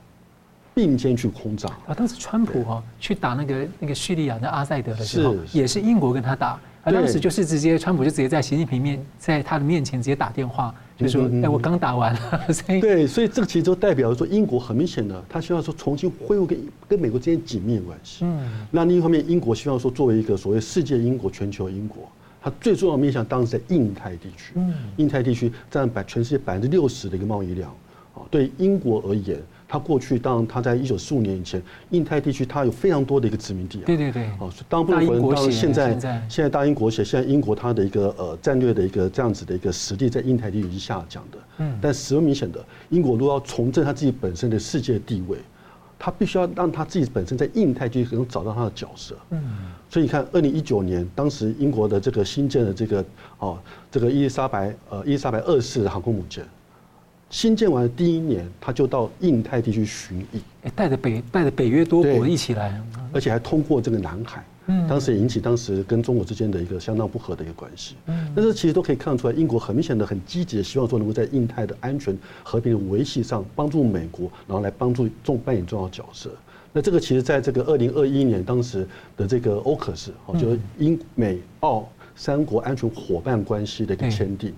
[0.73, 1.93] 并肩去轰炸啊。
[1.93, 6.59] 当时川普哈去打那个那个叙利亚的阿塞德的时候，也是英国跟他打。
[6.83, 12.19] 啊当时就是直接，川普就直接在习近平面，在他的面前直接打电话，就说：“哎，我刚打完了。
[12.81, 18.25] ”对，所以这个其实就代表说，英国很明显的，他希望说重新恢复跟跟美国之间紧密的关系。
[18.25, 18.67] 嗯。
[18.69, 22.09] 那另一方面，英国希望说，作为一个所谓世界英国、全球英国，
[22.41, 24.53] 它最重要的面向当然是在印太地区。
[24.55, 24.73] 嗯。
[24.97, 27.69] 印太地区占百全世界百分之六十的一个贸易量，
[28.13, 29.41] 啊，对英国而言。
[29.73, 31.59] 他过去，当他在一九四五年以前，
[31.89, 33.85] 印太地区它有非常多的一个殖民地啊。
[33.87, 34.29] 对对对。
[34.39, 35.99] 哦，当不能否认，当现在
[36.29, 41.37] 现在大英国协，现在英国它的一个呃战略的一个这样子的一个实力，在印太地区下降的。
[41.57, 41.75] 嗯。
[41.81, 45.39] 但十分明显的，英国如果要重振它自己本身的世界地位，
[45.97, 49.15] 他必须要让他自己本身在印太地区能找到他的角色。
[49.31, 49.41] 嗯。
[49.89, 53.03] 所以你看，二零一九年，当时英国的这个新建的这个
[53.39, 53.57] 哦，
[53.89, 56.45] 这个伊丽莎白呃伊丽莎白二世的航空母舰。
[57.33, 62.79] 新建完的第一年，他就到印太地区巡弋，哎，带着北带着北约多国一起来，
[63.11, 76.29] 而且还通过这个南海，嗯，当时也引起当时跟中国之间的一个相当不和的一个关系，嗯，但是其实都可以看出来，英国很明显的很积极的希望说能够在印太的安全和平的维系上帮助美国，然后来帮助重扮演重要角色。
[76.71, 84.53] 那这个其实在这个二零二一年当时的这个欧克斯，哦，就是英美澳三国安全伙伴关系的一个签订，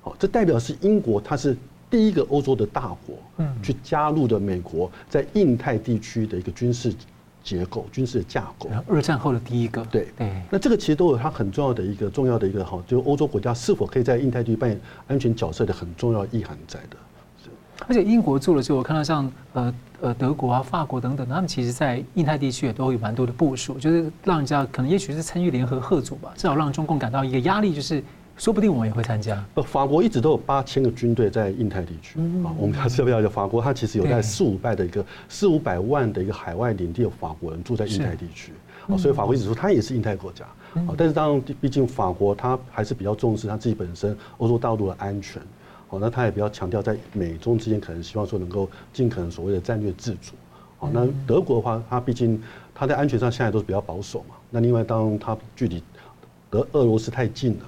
[0.00, 1.56] 好，这代表是英国它是。
[1.90, 6.94] 第一个欧洲的大国，嗯，去加入的美国在印太地区的一个军事
[7.42, 8.70] 结构、军事的架构。
[8.86, 10.30] 二战后的第一个，对，对。
[10.50, 16.96] 那这个其实都有它很重要的一个重要的一个哈，就是欧洲国家是否可以在印太地区扮演安全角色的很重要意涵在的。
[17.88, 28.00] 而且英国做了之后，我看到像呃呃德国啊、法国等等，他们其实在印太地区也都有蛮多的部署，就是让人家可能也许是参与联合吓阻吧，至少让中共感到一个压力，就是。
[28.40, 29.44] 说不定我们也会参加。
[29.52, 32.48] 呃，法国一直都有八千个军队在印太地区啊。
[32.56, 33.28] 我们还是要不要？
[33.28, 38.52] 法国它其实有在四五百的一个四五百万的一个海外领地，有法国人住在印太地区
[38.88, 38.96] 啊。
[38.96, 40.94] 所以法国一直说它也是印太国家啊。
[40.96, 45.42] 但是当然，毕竟法国它还是比较重视它自己本身欧洲大陆的安全。
[45.90, 50.32] 哦，那他也比较强调在美中之间，可能希望说能够尽可能所谓的战略自主。
[50.78, 52.40] 哦，那德国的话，它毕竟
[52.72, 54.36] 它在安全上现在都是比较保守嘛。
[54.48, 55.82] 那另外，当它距离
[56.48, 57.64] 德俄罗斯太近了，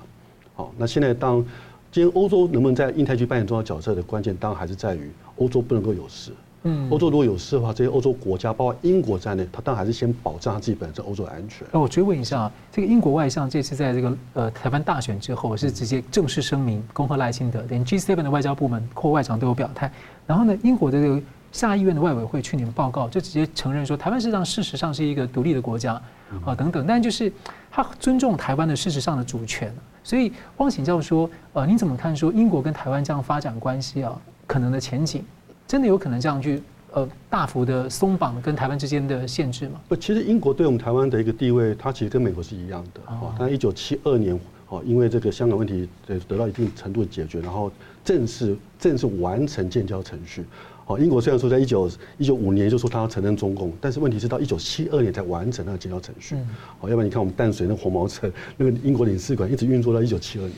[0.55, 1.45] 好，那现在当
[1.91, 6.33] 今天欧洲能不能在印太区扮演重要角色的关键，当然还是在于欧洲不能够有事。
[6.65, 11.67] 嗯，欧洲如果有事的话，这些欧洲国家，包括英国在内，他当然还是先保障他自己本身欧洲的安全。
[11.73, 19.91] 那我追问一下啊，这个英国外相这次在这个呃台湾大选之后，是直接正式声明恭贺赖清德，连 G7 的外交部门或外长都有表态。
[20.25, 21.21] 然后呢，英国的这个
[21.53, 26.01] 下议院的外委会去年报告就直接承认说，台湾事实上事实上是一个独立的国家
[26.45, 27.31] 啊等等，但就是
[27.71, 29.73] 他尊重台湾的事实上的主权。
[30.03, 35.23] 所以汪请教说，呃，你怎么看说英国跟台湾这样发展关系啊，可能的前景？
[35.67, 39.81] 真的有可能这样去呃大幅的松绑跟台湾之间的限制吗？
[39.89, 43.35] 不，其实英国对我们台湾的一个地位，它其实跟美国是一样的啊。
[43.39, 44.39] 它一九七二年
[44.69, 47.71] 哦，因为这个香港问题得得到一定程度的解决，然后
[48.03, 50.45] 正式正式完成建交程序。
[50.93, 56.37] 哦，英国虽然说在一九一九五年就说他要承认中共，但是问题是到一九七二年才完成那个建交程序。
[56.81, 60.53] 哦，要不然你看我们淡水那红毛城那个英国领事馆一直运作到一九七二年。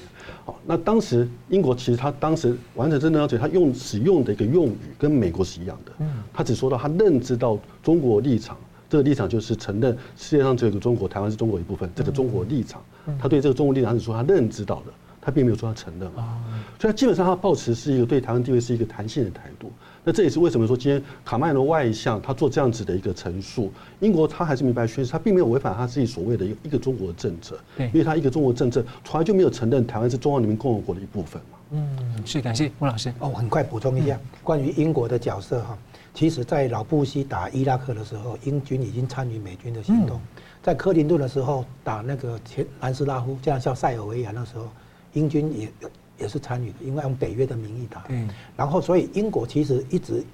[0.45, 5.93] 好，那当时英国其实他当时完成真正要求，他用使用的一个用语跟美国是一样的。
[6.01, 8.57] 嗯，他只说到他认知到中国立场，
[8.89, 11.89] 这个立场就是承认世界上只有一个中国，台湾是中国一部分。
[11.95, 12.83] 这个中国立场，
[13.19, 16.41] 他对这个中国立场是说他认知到的，他并没有说他承认啊。
[16.79, 19.71] 所以他基本上他抱持是一个对台湾地位是一个弹性的态度。
[20.07, 31.59] 那这也是为什么说今天卡麦罗外相他做这样子的一个陈述，英国他还是明白宣示，他并没有违反他自己所谓的一个一个中国的政策，对，因为他一个中国政策从来就没有承认台湾是中华人民共和国的一部分嘛。
[31.71, 33.13] 嗯，是感谢吴老师。
[33.19, 35.79] 哦，很快补充一下，关于英国的角色哈，
[36.13, 40.21] 其实在老布希打伊拉克的时候，英军已经参与美军的行动，
[40.63, 44.69] 在克林顿的时候打那个前南斯拉夫，这样像塞尔维亚那时候，
[45.15, 45.73] 英军也。
[46.19, 48.05] 也是参与的，因为用北约的名义打。
[48.09, 48.29] 嗯。
[48.57, 50.25] 然后，所以英国其实一直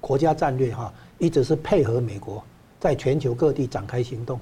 [0.00, 2.42] 国家战略哈，一直是配合美国，
[2.78, 4.38] 在全球各地展开行动。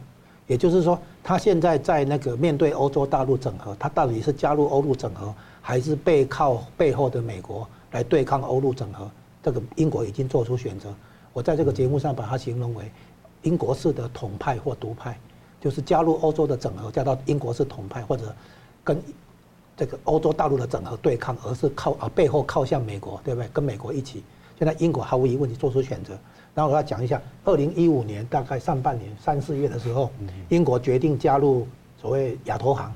[0.46, 5.32] 也就是说，他现在在那个面对欧洲大陆整合，他到底是加入欧陆整合，
[5.62, 9.08] 还是背靠背后的美国来对抗欧陆整合？
[9.42, 10.92] 这个英国已经做出选择。
[11.32, 12.90] 我在这个节目上把它形容为
[13.42, 15.16] 英国式的统派或独派，
[15.60, 18.34] 就是加入欧洲的整合，叫到英国式统派，或者
[18.82, 19.00] 跟。
[19.80, 23.48] 这个欧洲大陆的整合对抗，而是靠啊背后靠向美国，对不对？
[23.50, 24.22] 跟美国一起。
[24.58, 26.12] 现在英国毫无疑问地做出选择。
[26.54, 30.10] 然后我要讲一下，二零一五年大概上半年三四月的时候，
[30.50, 31.66] 英国决定加入
[31.98, 32.92] 所谓亚投行，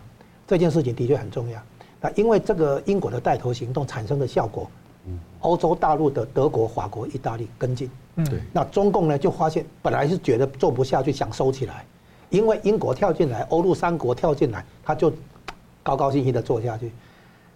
[0.47, 1.59] 这件事情的确很重要。
[2.03, 4.71] 那因为这个英国的带头行动产生的效果，
[5.41, 7.91] 欧洲大陆的德国、法国、意大利跟进。
[8.17, 8.41] 嗯，对。
[8.53, 11.87] 那中共呢就发现，本来是觉得做不下去，想收起来，
[12.29, 15.11] 因为英国跳进来，欧陆三国跳进来，他就。
[15.85, 16.91] 高高兴兴的做下去，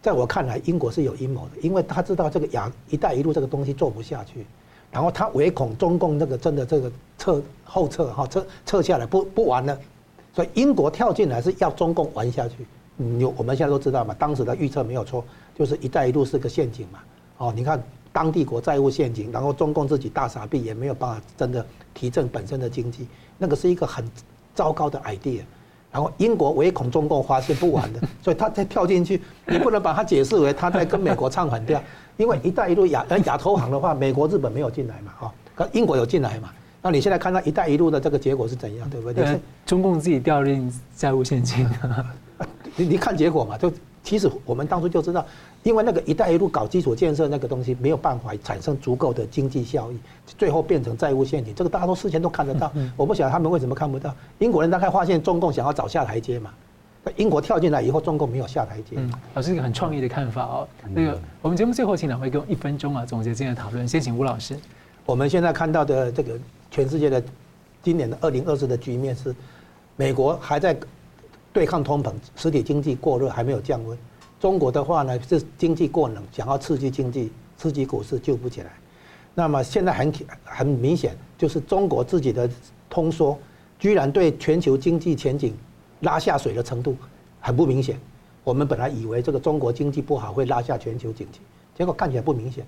[0.01, 4.47] 在我看来，英国是有阴谋的，因为他知道这个亚“一带一路”这个东西做不下去，
[4.93, 9.76] 然后他唯恐中共那个真的这个撤后撤哈撤撤下来不不玩了，
[10.35, 12.66] 所以英国跳进来是要中共玩下去。
[12.99, 15.24] 嗯，有我们现在都知道嘛，当时的预测没有错，
[15.57, 16.99] 就是“一带一路”是个陷阱嘛。
[17.39, 21.64] 哦，你看当地国债务陷阱，然后中共自己大傻逼也没有办法真的
[21.95, 23.07] 提振本身的经济，
[23.39, 24.05] 那个是一个很
[24.55, 25.41] 糟糕的 idea。
[25.91, 31.82] 然后英国唯恐中共发现不完的， 所以他才跳进去，你不能把它解释为他在跟美国唱反调，
[32.18, 36.51] 因为“一带一路”亚呃亚投行的话，美国日本没有进来嘛，哈，可英国有进来嘛？
[36.82, 39.24] 那你现在看到“一带一路”的这个结果是怎样，对不对？
[39.24, 41.68] 对，中共自己掉进债务陷阱，
[42.76, 43.72] 你你看结果嘛，就。
[44.05, 45.26] 其实我们当初就知道，
[45.64, 51.54] 因为那个“一带一路”搞基础建设那个东西没有办法产生足够的经济效益，最后变成债务陷阱。
[51.54, 52.72] 这个大家都事先都看得到。
[52.96, 54.14] 我不晓得他们为什么看不到。
[54.38, 56.52] 英国人大概发现中共想要找下台阶嘛，
[57.16, 58.96] 英国跳进来以后，中共没有下台阶。
[58.96, 60.68] 嗯，老师一个很创意的看法哦。
[60.94, 63.86] 那个我们节目最后请两位给我一分钟啊总结今天的讨论。
[63.86, 64.56] 先请吴老师。
[65.04, 66.38] 我们现在看到的这个
[66.70, 67.22] 全世界的
[67.82, 69.34] 今年的二零二四的局面是，
[69.96, 70.76] 美国还在。
[71.50, 73.98] 对抗通膨，实体经济过热还没有降温。
[74.41, 78.70] 中国的话呢是经济过冷，想要刺激经济，刺激股市救不起来。
[79.34, 80.12] 那么现在很
[80.45, 82.49] 很明显，就是中国自己的
[82.91, 83.39] 通缩，
[83.78, 85.55] 居然对全球经济前景
[86.01, 86.97] 拉下水的程度
[87.41, 87.99] 很不明显。
[88.45, 91.41] 我们本来以为这个中国经济不好会拉下全球经济，
[91.76, 92.64] 结果看起来不明显。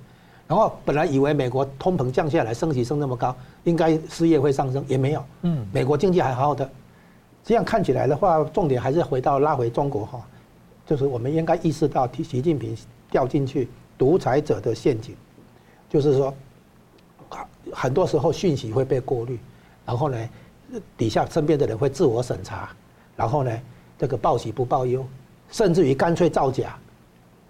[0.47, 5.25] 然后本来以为美国通膨降下来，升息升那么高，应该失业会上升，也没有。
[5.43, 6.69] 嗯，美国经济还好好的。
[7.45, 10.21] 这样看起来的话，重点还是回到拉回中国哈，
[10.91, 12.77] 就是我们应该意识到，习近平
[13.13, 15.15] 掉进去独裁者的陷阱，
[15.89, 16.35] 就是说，
[17.73, 19.39] 很多时候讯息会被过滤，
[19.87, 20.19] 然后呢，
[20.99, 22.71] 底下身边的人会自我审查，
[23.15, 23.57] 然后呢，
[23.97, 25.07] 这个报喜不报忧，
[25.49, 26.77] 甚至于干脆造假，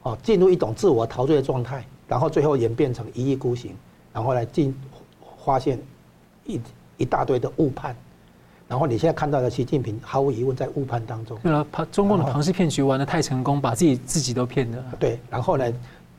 [0.02, 3.74] 哦，进入一种自我陶醉的状态，然后最后演变成一意孤行，
[4.12, 4.78] 然后来进
[5.46, 5.80] 发现
[6.44, 6.60] 一
[6.98, 7.96] 一大堆的误判。
[8.70, 11.36] 然后你现在看到的习近平，毫无疑问在误判当中。
[11.42, 14.84] 对了，中共的庞氏骗局玩的太成功，把自己自己都骗了。
[14.96, 15.72] 对，然后呢，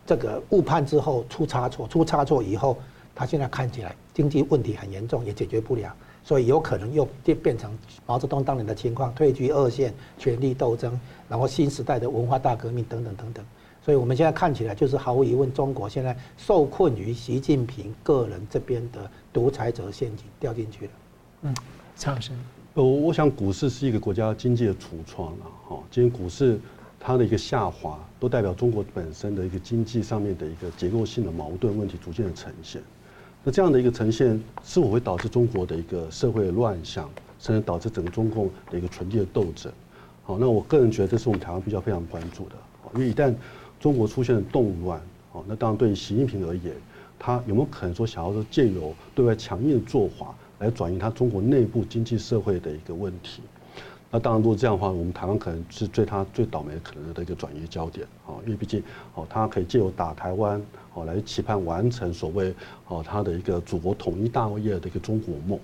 [0.06, 2.78] 这个误判之后出差错，出差错以后，
[3.16, 5.96] 他现在看起来经济问题很严重，也解决不了，
[6.26, 7.72] 所以有可能又变变成
[8.06, 11.00] 毛泽东当年的情况，退居二线，权力斗争，
[11.30, 13.46] 然后新时代的文化大革命等等等等。
[13.82, 20.92] 所以我们现在看起来就是毫无疑问，中国现在受困于习近平个人这边的独裁者陷阱，掉进去了。
[21.44, 21.56] 嗯。
[21.96, 22.32] 张老师，
[22.74, 25.80] 呃，我想股市是一个国家经济的橱窗了，哈。
[25.92, 26.60] 今天股市
[27.00, 32.82] 它的一个下滑，都代表中国本身的一个经济上面的一个结构性的矛盾问题逐渐的呈现。
[33.44, 39.72] 那这样的一个呈现，是否会导致中国的一个社会的乱象，甚至导致整个中共的一个权力的斗争？
[40.24, 42.56] 好，那我个人觉得这是我们台湾比较非常关注的。
[42.94, 43.34] 因为一旦
[43.80, 46.74] 中国出现了动乱，好，那当然对于习近平而言，
[47.18, 50.36] 他有没有可能说想要说借由对外强硬的做法？
[50.62, 53.42] 来转移它中国内部经济社会的一个问题，
[54.12, 58.84] 那当然如果这样的话，我们台湾可能是最它最倒霉可能的一个转移焦点啊，因为毕竟
[59.16, 60.62] 哦，它可以借由打台湾
[60.94, 62.54] 哦来期盼完成所谓
[62.88, 65.60] 哦它的一个祖国统一大业的一个中国梦，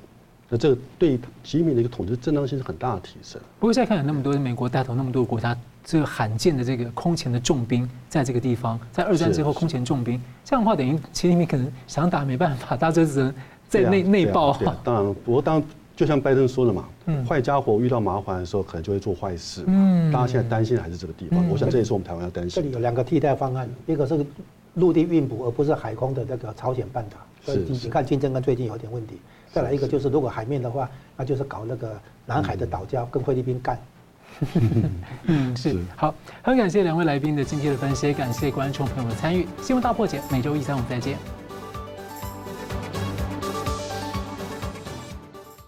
[0.50, 3.40] 那这个对习近平的一个统治正当性是很大的提升。
[3.60, 13.32] 不过现在看有那么多美国带头那么多国家，这个罕见的这个空前的重兵在这个地方，在二战之后空前重兵，这样的话等于习近平可能想打没办法，大家只能。
[13.70, 15.62] 在内内爆，当然，不过当
[15.96, 16.86] 就像拜登说的嘛，
[17.28, 19.64] 坏家伙遇到麻烦的时候，可能就会做坏事。
[19.68, 21.44] 嗯，大家现在担心的还是这个地方。
[21.50, 22.62] 我想这也是我们台湾要担心。
[22.62, 24.26] 这里有两个替代方案，一个是
[24.76, 27.18] 陆地运补，而不是海空的那个朝鲜半岛。
[27.44, 29.18] 所以你看金正恩最近有点问题。
[29.52, 33.80] 再来一个就是如果海面的话，那就是搞那个南海的岛礁，跟菲律宾干。
[35.24, 36.14] 嗯， 是好，
[36.44, 39.48] 很感谢两位来宾的今天的分析，感谢观众朋友们的参与。
[39.62, 41.37] 新闻大破解，每周一、三、五再见。